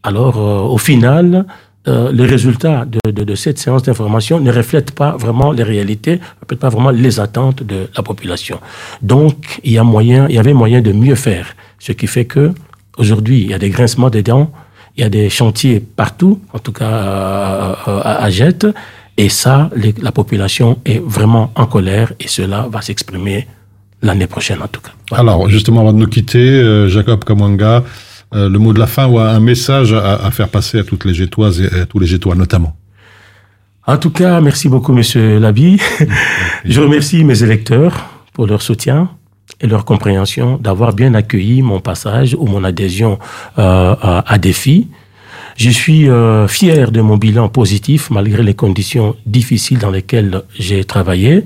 [0.03, 1.47] Alors, euh, au final,
[1.89, 6.17] euh, les résultats de, de- de cette séance d'information ne reflètent pas vraiment les réalités,
[6.17, 8.61] ne reflètent pas vraiment les attentes de la population.
[9.03, 11.47] Donc, il y a moyen, il y avait moyen de mieux faire.
[11.79, 12.53] Ce qui fait que,
[12.99, 14.51] aujourd'hui, il y a des grincements des dents,
[14.97, 18.31] il y a des chantiers partout, en tout cas euh, euh, à, à
[19.17, 19.71] et ça,
[20.03, 23.47] la population est vraiment en colère, et cela va s'exprimer
[24.03, 24.93] l'année prochaine, en tout cas.
[25.17, 27.85] Alors, justement, avant de nous quitter, euh, Jacob Kamwanga,
[28.35, 31.05] euh, le mot de la fin ou un message à, à faire passer à toutes
[31.05, 32.77] les Gétoises et à tous les Gétois notamment.
[33.87, 35.81] En tout cas, merci beaucoup, Monsieur Labi.
[36.65, 39.11] Je remercie mes électeurs pour leur soutien
[39.61, 43.19] et leur compréhension d'avoir bien accueilli mon passage ou mon adhésion
[43.59, 44.89] euh, à, à Défi.
[45.61, 50.85] Je suis euh, fier de mon bilan positif malgré les conditions difficiles dans lesquelles j'ai
[50.85, 51.45] travaillé.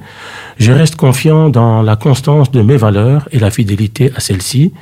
[0.56, 4.72] Je reste confiant dans la constance de mes valeurs et la fidélité à celles-ci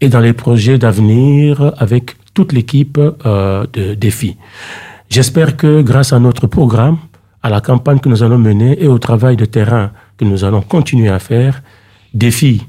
[0.00, 4.36] et dans les projets d'avenir avec toute l'équipe euh, de Défi.
[5.08, 6.98] J'espère que grâce à notre programme,
[7.40, 10.60] à la campagne que nous allons mener et au travail de terrain que nous allons
[10.60, 11.62] continuer à faire,
[12.14, 12.66] Défi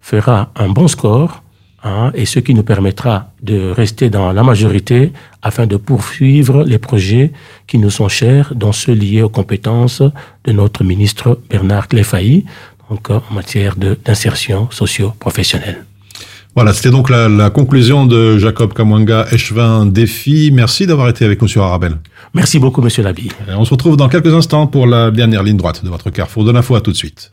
[0.00, 1.41] fera un bon score
[1.84, 5.12] hein, et ce qui nous permettra de rester dans la majorité
[5.42, 7.32] afin de poursuivre les projets
[7.66, 10.02] qui nous sont chers, dont ceux liés aux compétences
[10.44, 12.44] de notre ministre Bernard Cléfailly,
[12.90, 15.84] donc en matière d'insertion socio-professionnelle.
[16.54, 20.50] Voilà, c'était donc la, la conclusion de Jacob Kamwanga, échevin défi.
[20.52, 21.96] Merci d'avoir été avec nous sur Arabelle.
[22.34, 23.30] Merci beaucoup, Monsieur Labi.
[23.48, 26.44] Et on se retrouve dans quelques instants pour la dernière ligne droite de votre carrefour
[26.44, 26.74] de l'info.
[26.74, 27.32] À tout de suite.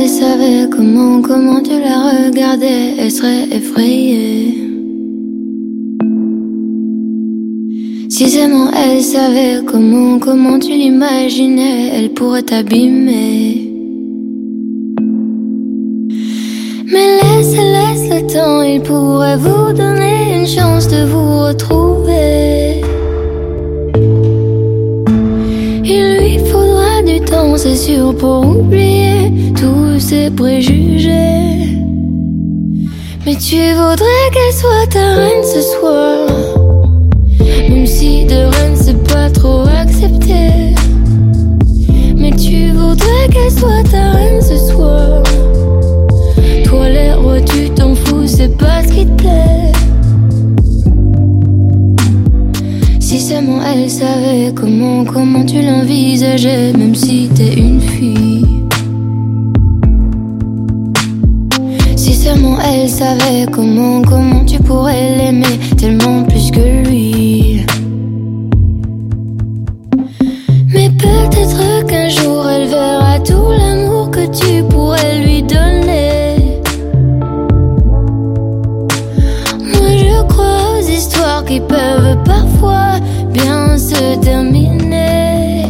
[0.00, 4.54] Elle savait comment, comment tu la regardais, elle serait effrayée.
[8.08, 13.72] Si seulement elle savait comment, comment tu l'imaginais, elle pourrait t'abîmer.
[16.92, 22.82] Mais laisse, laisse le temps, il pourrait vous donner une chance de vous retrouver.
[25.84, 29.07] Il lui faudra du temps, c'est sûr, pour oublier
[29.56, 31.78] tous ses préjugés.
[33.26, 36.28] Mais tu voudrais qu'elle soit ta reine ce soir.
[37.68, 40.74] Même si de reine c'est pas trop accepté.
[42.16, 45.22] Mais tu voudrais qu'elle soit ta reine ce soir.
[46.64, 49.72] Toi les rois, tu t'en fous, c'est pas ce qui te plaît.
[52.98, 58.37] Si seulement elle savait comment, comment tu l'envisageais, même si t'es une fille.
[62.64, 67.64] Elle savait comment, comment tu pourrais l'aimer tellement plus que lui.
[70.72, 76.60] Mais peut-être qu'un jour elle verra tout l'amour que tu pourrais lui donner.
[79.60, 83.00] Moi je crois aux histoires qui peuvent parfois
[83.32, 85.66] bien se terminer.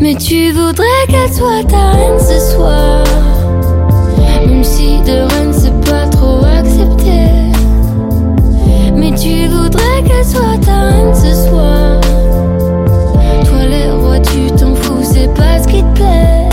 [0.00, 3.21] Mais tu voudrais qu'elle soit ta reine ce soir.
[5.10, 7.10] Reine c'est pas trop accepté.
[8.94, 12.00] Mais tu voudrais qu'elle soit ta reine ce soir.
[13.44, 16.48] Toi les rois, tu t'en fous, c'est pas ce qui te plaît.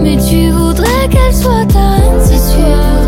[0.00, 3.02] Mais tu voudrais qu'elle soit ta reine ce soir.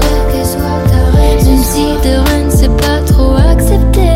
[1.47, 4.11] Même si de reine c'est pas trop accepté.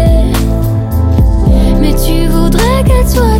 [1.81, 3.38] Mais tu voudrais qu'elle soit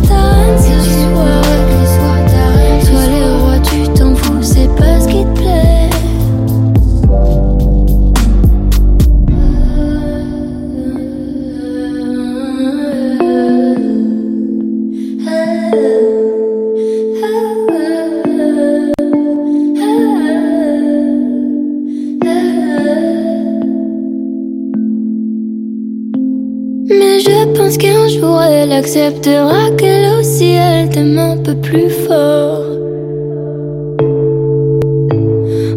[28.81, 32.63] jour elle acceptera qu'elle aussi elle t'aime un peu plus fort.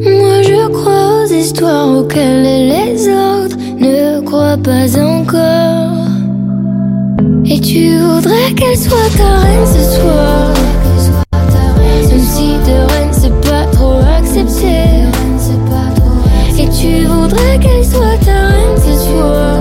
[0.00, 6.06] Moi je crois aux histoires auxquelles les autres ne croient pas encore.
[7.44, 10.54] Et tu voudrais qu'elle soit ta reine ce soir.
[11.80, 15.02] Même si de reine c'est pas trop accepté.
[16.58, 19.60] Et tu voudrais qu'elle soit ta reine ce soir.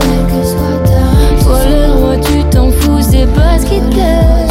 [1.43, 1.90] Toi
[2.21, 4.50] tu t'en fous, c'est pas qui te.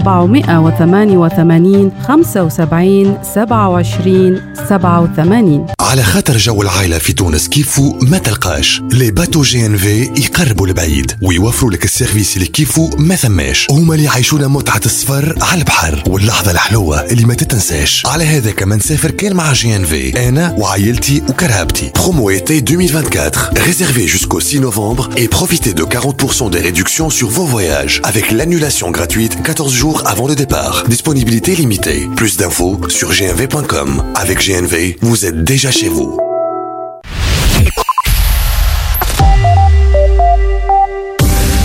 [0.00, 8.82] 488 75 27 87 على خاطر جو العائلة في تونس كيفو ما تلقاش.
[8.92, 13.66] لي باتو جي إن في يقربوا البعيد ويوفروا لك السيرفيس اللي كيفو ما ثماش.
[13.70, 18.06] هما اللي يعيشونا متعة السفر على البحر واللحظة الحلوة اللي ما تتنساش.
[18.06, 21.92] على هذا كمان نسافر كان مع جي إن في أنا وعائلتي وكرهبتي.
[21.94, 27.46] برومو été 2024 réservé jusqu'au 6 novembre et profitez de 40% des réductions sur vos
[27.46, 28.00] voyages.
[28.04, 30.84] Avec l'annulation gratuite 14 jours avant le départ.
[30.86, 32.08] Disponibilité limitée.
[32.14, 34.02] Plus d'infos sur gnv.com.
[34.14, 36.18] Avec GNV, vous êtes déjà chez vous.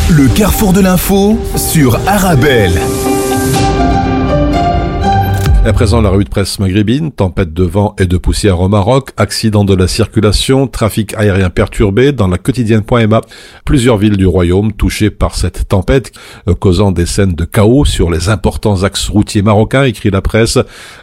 [0.09, 2.81] Le carrefour de l'info sur Arabelle.
[5.67, 9.09] À présent, la revue de presse maghrébine, tempête de vent et de poussière au Maroc,
[9.17, 13.19] accident de la circulation, trafic aérien perturbé dans la quotidienne.ma.
[13.65, 16.13] Plusieurs villes du royaume touchées par cette tempête,
[16.47, 20.57] euh, causant des scènes de chaos sur les importants axes routiers marocains, écrit la presse.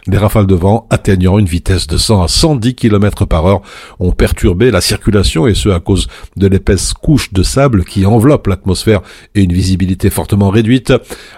[0.07, 3.61] Les rafales de vent atteignant une vitesse de 100 à 110 km par heure
[3.99, 6.07] ont perturbé la circulation et ce à cause
[6.37, 9.01] de l'épaisse couche de sable qui enveloppe l'atmosphère
[9.35, 10.91] et une visibilité fortement réduite.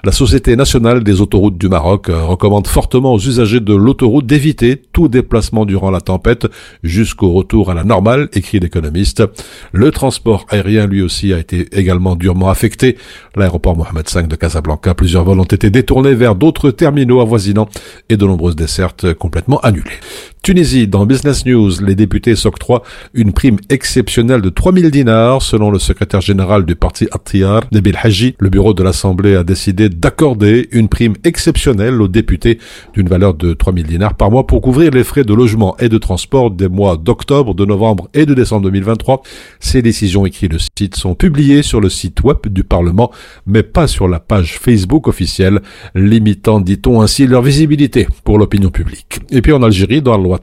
[0.06, 4.80] La Société nationale des autoroutes du Maroc euh, recommande fortement aux usagers de l'autoroute d'éviter
[4.94, 6.46] tout déplacement durant la tempête
[6.84, 9.24] jusqu'au retour à la normale, écrit l'économiste.
[9.72, 12.96] Le transport aérien lui aussi a été également durement affecté.
[13.36, 17.70] L'aéroport Mohamed V de Casablanca, plusieurs vols ont été détournés vers d'autres terminaux avoisinants
[18.10, 20.00] et de nombreuses dessertes complètement annulées.
[20.48, 22.82] Tunisie, dans Business News, les députés s'octroient
[23.14, 28.34] une prime exceptionnelle de 3000 dinars, selon le secrétaire général du parti Attiyar, Nabil Haji.
[28.40, 32.60] Le bureau de l'Assemblée a décidé d'accorder une prime exceptionnelle aux députés
[32.94, 35.98] d'une valeur de 3000 dinars par mois pour couvrir les frais de logement et de
[35.98, 39.24] transport des mois d'octobre, de novembre et de décembre 2023.
[39.60, 43.12] Ces décisions, écrit le site, sont publiées sur le site web du Parlement,
[43.48, 45.60] mais pas sur la page Facebook officielle,
[45.94, 49.20] limitant, dit-on ainsi, leur visibilité pour l'opinion publique.
[49.30, 50.37] Et puis en Algérie, dans le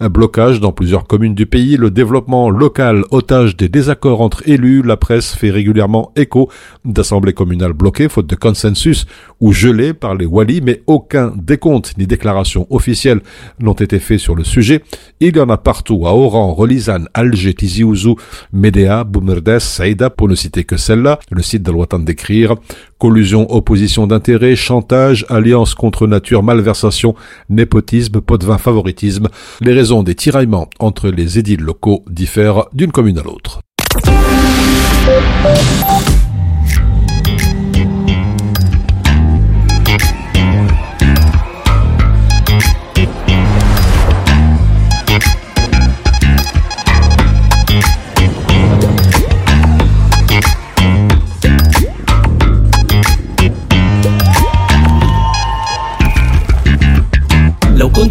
[0.00, 4.82] Un blocage dans plusieurs communes du pays, le développement local otage des désaccords entre élus,
[4.82, 6.50] la presse fait régulièrement écho
[6.84, 9.06] d'assemblées communales bloquées faute de consensus
[9.40, 13.20] ou gelées par les Wali, mais aucun décompte ni déclaration officielle
[13.60, 14.82] n'ont été faits sur le sujet.
[15.20, 18.16] Il y en a partout, à Oran, Relizane, Alger, Tizi Ouzou,
[18.52, 21.72] Médéa, Boumerdes, Saïda, pour ne citer que celle-là, le site de
[22.04, 22.54] d'écrire,
[22.98, 27.14] collusion, opposition d'intérêts, chantage, alliance contre nature, malversation,
[27.48, 29.28] népotisme, pot de vin, favoritisme.
[29.60, 33.60] Les raisons des tiraillements entre les édiles locaux diffèrent d'une commune à l'autre.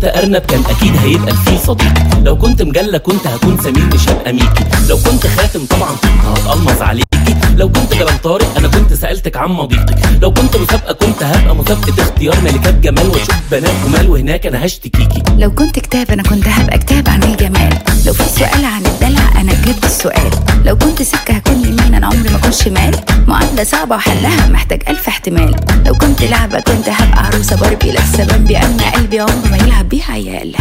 [0.03, 1.93] كنت أرنب كان أكيد هيبقى الفيل صديق.
[2.23, 4.63] لو كنت مجلة كنت هكون سمير مش هبقى ميكي.
[4.89, 7.35] لو كنت خاتم طبعا كنت هتقلمص عليكي.
[7.55, 9.95] لو كنت جبل طارق أنا كنت سألتك عن مضيقك.
[10.21, 15.23] لو كنت مسابقة كنت هبقى مسابقة اختيار ملكات جمال وأشوف بنات جمال وهناك أنا هشتكيكي.
[15.37, 17.79] لو كنت كتاب أنا كنت هبقى كتاب عن الجمال.
[18.05, 20.31] لو في سؤال عن الدلع أنا جبت السؤال.
[20.65, 22.95] لو كنت سكة هكون يمين أنا عمري ما اكون شمال
[23.27, 25.55] معادلة صعبة وحلها محتاج ألف احتمال.
[25.85, 30.11] لو كنت لعبة كنت هبقى عروسة باربي لسه بامبي أما قلبي عمره ما يلعب بيها
[30.11, 30.55] عيال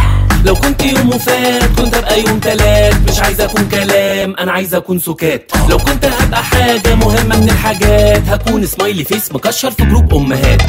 [0.45, 2.93] لو كنت يوم وفات كنت أبقى يوم تلات.
[3.09, 5.51] مش عايز أكون كلام أنا عايز أكون سكات.
[5.69, 10.61] لو كنت هبقى حاجة مهمة من الحاجات هكون سمايلي فيس مكشر في جروب أمهات.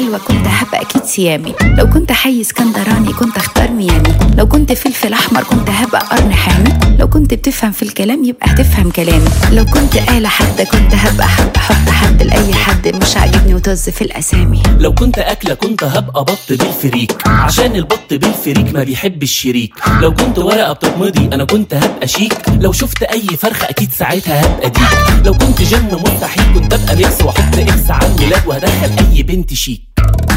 [0.00, 4.14] لو كنت هبقى نسيت سيامي لو كنت حي اسكندراني كنت أختار ميامي.
[4.36, 8.90] لو كنت فلفل أحمر كنت هبقى قرن حامي لو كنت بتفهم في الكلام يبقى هتفهم
[8.90, 9.28] كلامي.
[9.52, 14.02] لو كنت آلة حادة كنت هبقى حب حط حد لأي حد مش عاجبني وطز في
[14.02, 14.62] الأسامي.
[14.78, 17.28] لو كنت أكلة كنت هبقى بط بالفريك.
[17.28, 22.34] عشان البط بالفريك ما بيحب الشريك لو كنت ورقة بتتمضي أنا كنت هبقى شيك.
[22.60, 25.26] لو شفت أي فرخة أكيد ساعتها هبقى ديك.
[25.26, 29.83] لو كنت جن مستحيل كنت أبقى ميكس وأحط إكس على الميلاد وهدخل أي بنت شيك.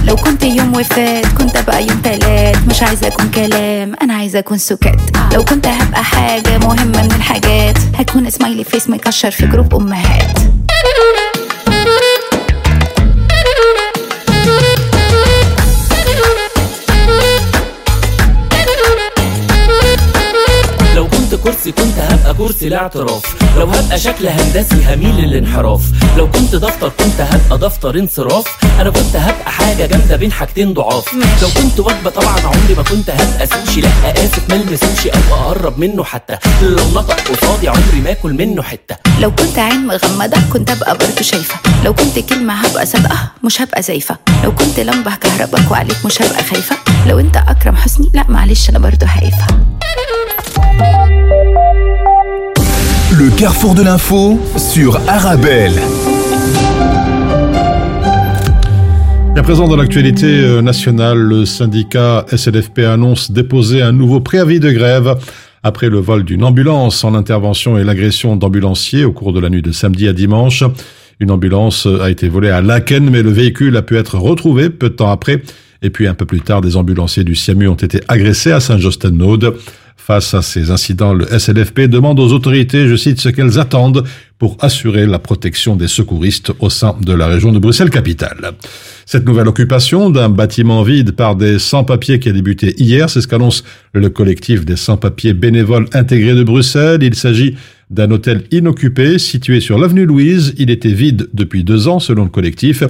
[0.03, 2.57] لو كنت يوم وفات كنت أبقى يوم تلات.
[2.69, 5.01] مش عايزة أكون كلام أنا عايزة أكون سكات
[5.33, 10.37] لو كنت هبقى حاجة مهمة من الحاجات هكون سمايلي فيس مكشر في جروب أمهات.
[21.47, 23.35] كرسي كنت هبقى كرسي لاعتراف.
[23.57, 25.81] لو هبقى شكل هندسي هميل للانحراف.
[26.17, 28.45] لو كنت دفتر كنت هبقى دفتر انصراف.
[28.81, 31.13] أنا كنت هبقى حاجة جامدة بين حاجتين ضعاف.
[31.41, 33.81] لو كنت وجبة طبعا عمري ما كنت هبقى سوشي.
[33.81, 36.37] لا آسف ملمس سوشي أو أقرب منه حتى.
[36.61, 38.95] لو نطق قصادي عمري ما أكل منه حتة.
[39.19, 41.55] لو كنت عين مغمضة كنت أبقى برضه شايفة.
[41.85, 44.17] لو كنت كلمة هبقى صادقة مش هبقى زايفة.
[44.43, 46.75] لو كنت لمبة كهربك وعليك مش هبقى خايفة.
[47.07, 49.47] لو أنت أكرم حسني لا معلش أنا برضه هايفة.
[53.17, 55.73] Le carrefour de l'info sur Arabelle.
[59.35, 64.69] À présent, dans l'actualité euh, nationale, le syndicat SLFP annonce déposer un nouveau préavis de
[64.69, 65.15] grève
[65.63, 69.63] après le vol d'une ambulance en intervention et l'agression d'ambulanciers au cours de la nuit
[69.63, 70.63] de samedi à dimanche.
[71.19, 74.89] Une ambulance a été volée à Laken, mais le véhicule a pu être retrouvé peu
[74.89, 75.41] de temps après.
[75.81, 79.55] Et puis un peu plus tard, des ambulanciers du SIAMU ont été agressés à Saint-Josten-Naude.
[80.07, 84.05] Face à ces incidents, le SLFP demande aux autorités, je cite, ce qu'elles attendent
[84.39, 88.53] pour assurer la protection des secouristes au sein de la région de Bruxelles-Capitale.
[89.05, 93.27] Cette nouvelle occupation d'un bâtiment vide par des sans-papiers qui a débuté hier, c'est ce
[93.27, 97.03] qu'annonce le collectif des sans-papiers bénévoles intégrés de Bruxelles.
[97.03, 97.57] Il s'agit
[97.89, 100.53] d'un hôtel inoccupé situé sur l'avenue Louise.
[100.57, 102.81] Il était vide depuis deux ans selon le collectif.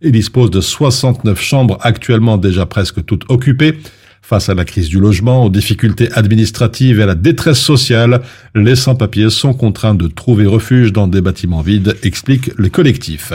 [0.00, 3.74] Il dispose de 69 chambres actuellement déjà presque toutes occupées.
[4.22, 8.22] Face à la crise du logement, aux difficultés administratives et à la détresse sociale,
[8.54, 13.32] les sans-papiers sont contraints de trouver refuge dans des bâtiments vides, explique le collectif.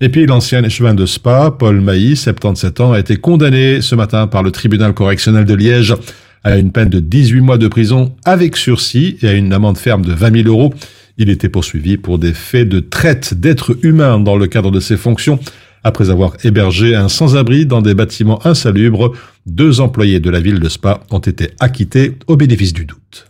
[0.00, 4.26] Et puis l'ancien échevin de Spa, Paul Mailly, 77 ans, a été condamné ce matin
[4.26, 5.94] par le tribunal correctionnel de Liège
[6.42, 10.04] à une peine de 18 mois de prison avec sursis et à une amende ferme
[10.04, 10.74] de 20 000 euros.
[11.16, 14.96] Il était poursuivi pour des faits de traite d'êtres humains dans le cadre de ses
[14.96, 15.38] fonctions
[15.84, 19.12] après avoir hébergé un sans-abri dans des bâtiments insalubres.
[19.46, 23.26] Deux employés de la ville de Spa ont été acquittés au bénéfice du doute.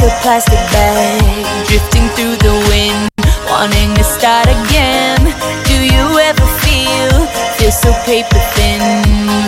[0.00, 3.08] A plastic bag drifting through the wind,
[3.50, 5.18] wanting to start again?
[5.64, 7.28] Do you ever feel
[7.70, 9.07] so paper thin,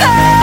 [0.00, 0.33] Cause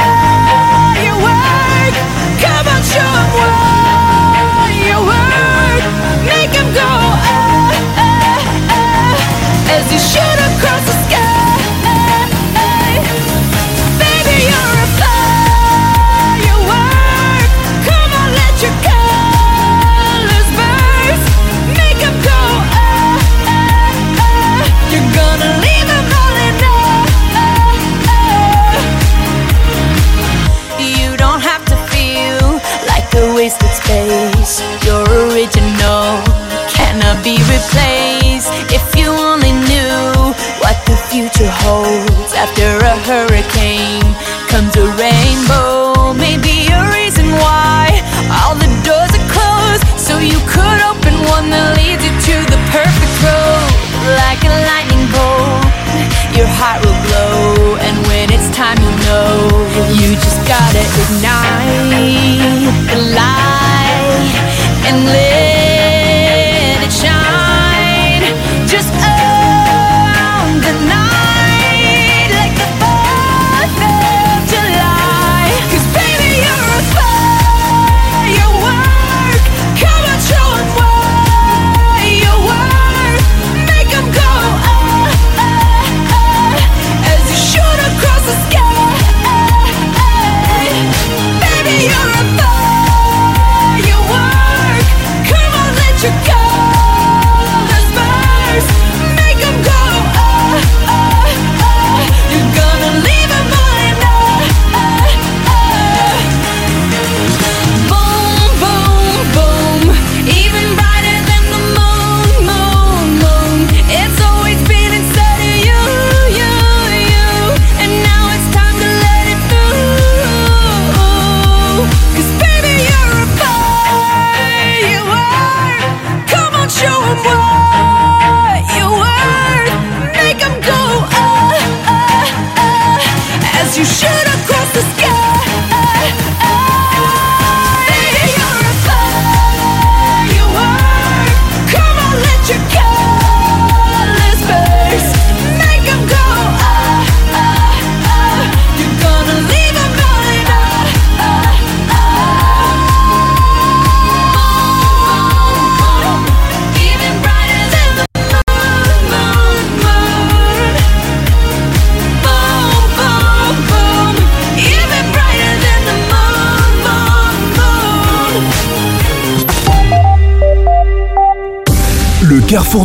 [37.61, 38.00] say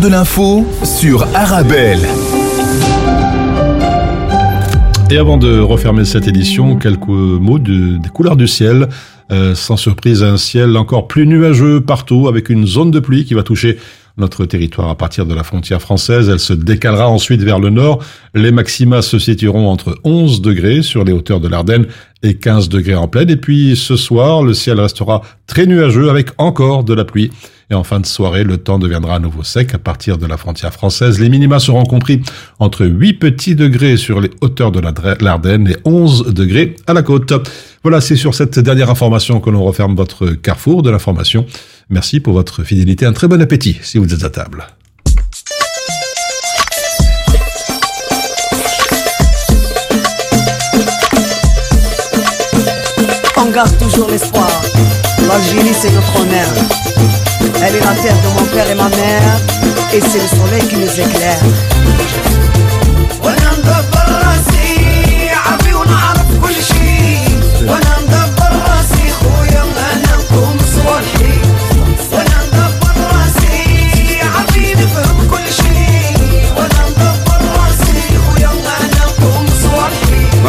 [0.06, 1.98] de l'info sur Arabelle.
[5.10, 8.88] Et avant de refermer cette édition, quelques mots de- des couleurs du ciel.
[9.32, 13.34] Euh, sans surprise, un ciel encore plus nuageux partout, avec une zone de pluie qui
[13.34, 13.78] va toucher
[14.16, 16.28] notre territoire à partir de la frontière française.
[16.28, 18.02] Elle se décalera ensuite vers le nord.
[18.34, 21.86] Les maxima se situeront entre 11 degrés sur les hauteurs de l'Ardenne
[22.22, 23.30] et 15 degrés en plaine.
[23.30, 27.30] Et puis ce soir, le ciel restera très nuageux avec encore de la pluie.
[27.68, 30.36] Et en fin de soirée, le temps deviendra à nouveau sec à partir de la
[30.36, 31.18] frontière française.
[31.18, 32.22] Les minima seront compris
[32.60, 34.80] entre 8 petits degrés sur les hauteurs de
[35.20, 37.32] l'Ardenne et 11 degrés à la côte.
[37.82, 41.44] Voilà, c'est sur cette dernière information que l'on referme votre carrefour de l'information.
[41.88, 43.06] Merci pour votre fidélité.
[43.06, 44.66] Un très bon appétit si vous êtes à table.
[53.36, 54.50] On garde toujours l'espoir.
[55.28, 56.48] L'Algérie, c'est notre honneur.
[57.62, 59.40] Elle est la terre de mon père et ma mère.
[59.94, 61.40] Et c'est le soleil qui nous éclaire.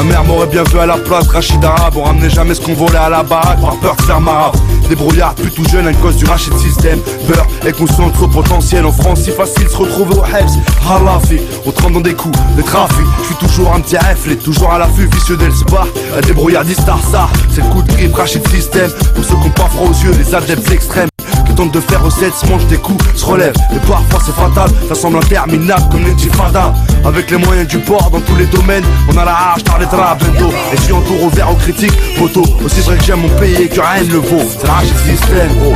[0.08, 2.98] Mère m'aurait bien vu à la place, Rachid Arabe On ramenait jamais ce qu'on volait
[2.98, 4.56] à la baraque Par peur de faire marave.
[4.90, 7.00] Des brouillards plus tout jeune à cause du rachet de système.
[7.28, 10.50] Peur et conscient trop potentiel En France si facile se retrouver au Hebs
[10.90, 13.06] Halafi, on trempe dans des coups de trafic.
[13.22, 15.88] Je suis toujours un petit reflet, toujours à l'affût Vicieux d'El Spar,
[16.26, 18.90] des brouillards d'Istar ça C'est le coup de grip, rachet de système.
[19.16, 21.10] Pour ceux qui ont pas froid aux yeux, les adeptes extrêmes
[21.58, 24.70] qui tentent de faire recette, se mangent des coups, se relèvent Et parfois c'est fatal,
[24.88, 26.74] ça semble interminable comme les fada
[27.06, 29.86] Avec les moyens du port dans tous les domaines On a la hache, t'as les
[29.86, 33.22] draps, bendo Et je suis entouré au vert aux critiques, photo Aussi vrai que j'aime
[33.22, 34.42] mon pays et que rien ne le vaut.
[34.60, 35.76] C'est la hache système, gros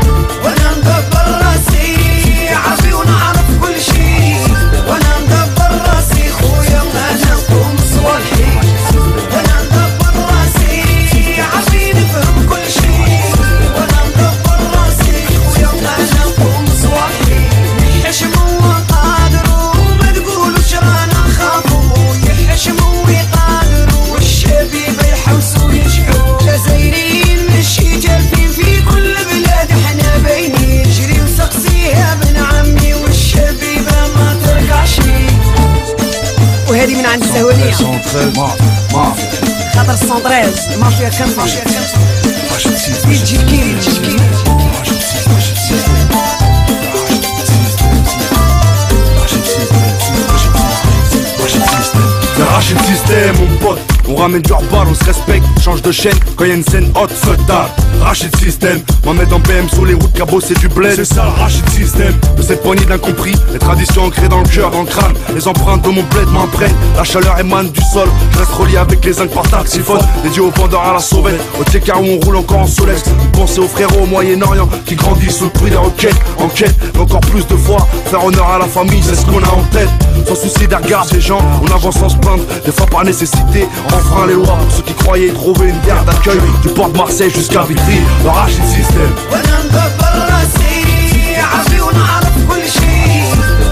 [54.32, 56.90] On ramène du rebar, on se respecte, change de chaîne quand y a une scène
[56.96, 57.68] hot, fuck that.
[58.02, 60.96] Rachid système, m'en mettre en BM sur les routes, cabot c'est du bled.
[60.96, 62.14] C'est ça le rachid système.
[62.38, 65.14] De cette poignée d'incompris, les traditions ancrées dans le cœur, dans le crâne.
[65.36, 68.08] Les empreintes de mon bled m'imprègnent, la chaleur émane du sol.
[68.32, 70.00] Je reste relié avec les zincs par taxiphone.
[70.24, 73.04] Dédié aux vendeurs à la sauvette, au car où on roule encore en solex.
[73.34, 76.16] Pensez aux frérots au Moyen-Orient qui grandissent sous le bruit des roquettes.
[76.38, 79.44] En quête, mais encore plus de fois, faire honneur à la famille, c'est ce qu'on
[79.44, 79.90] a en tête.
[80.29, 83.69] Sans souci des regards des gens, on avance sans se plaindre, des fois par nécessité,
[83.89, 84.59] on enfreint les lois.
[84.59, 88.01] Pour ceux qui croyaient y trouver une terre d'accueil, du port de Marseille jusqu'à Vitry,
[88.25, 89.15] le rachid système.
[89.33, 93.25] وانا مدبر راسي عافي ونعرف كل شيء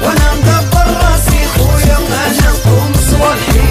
[0.03, 3.69] وانا مدبر راسي خويا انا نقوم صوالحي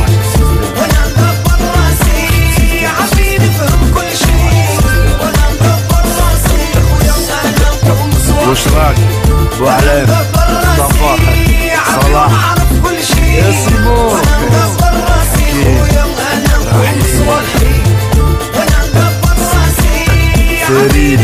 [0.78, 4.80] وانا مدبر راسي عافي نفهم كل شيء
[5.22, 8.98] وانا مدبر راسي خويا انا نقوم صوالحي وشراك
[9.60, 10.27] بو علام
[13.88, 15.54] وانا مدبر راسي
[20.68, 21.20] فريد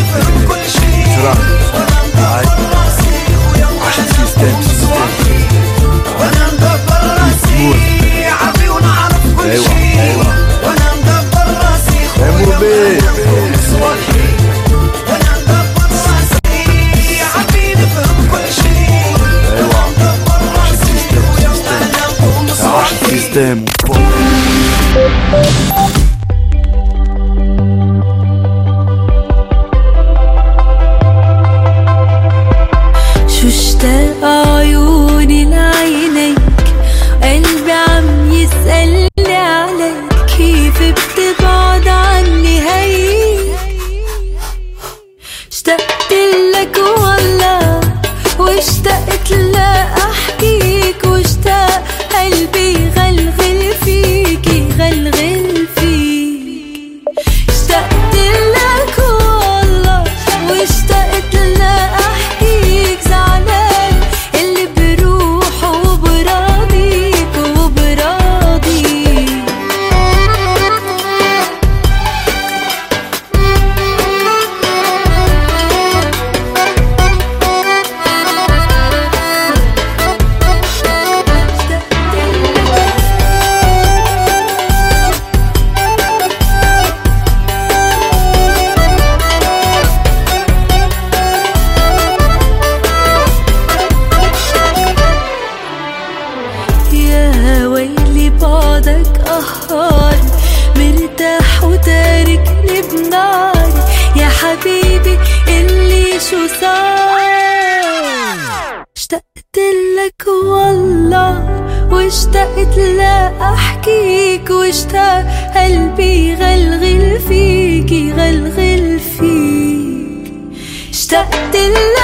[121.55, 122.04] 醒来。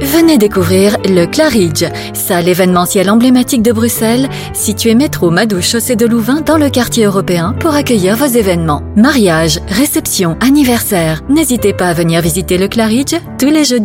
[0.00, 6.42] Venez découvrir le Claridge, salle événementielle emblématique de Bruxelles, située métro Madouche chaussée de Louvain
[6.42, 8.82] dans le quartier européen pour accueillir vos événements.
[8.96, 11.22] Mariage, réception, anniversaire.
[11.28, 13.74] N'hésitez pas à venir visiter le Claridge tous les jeudis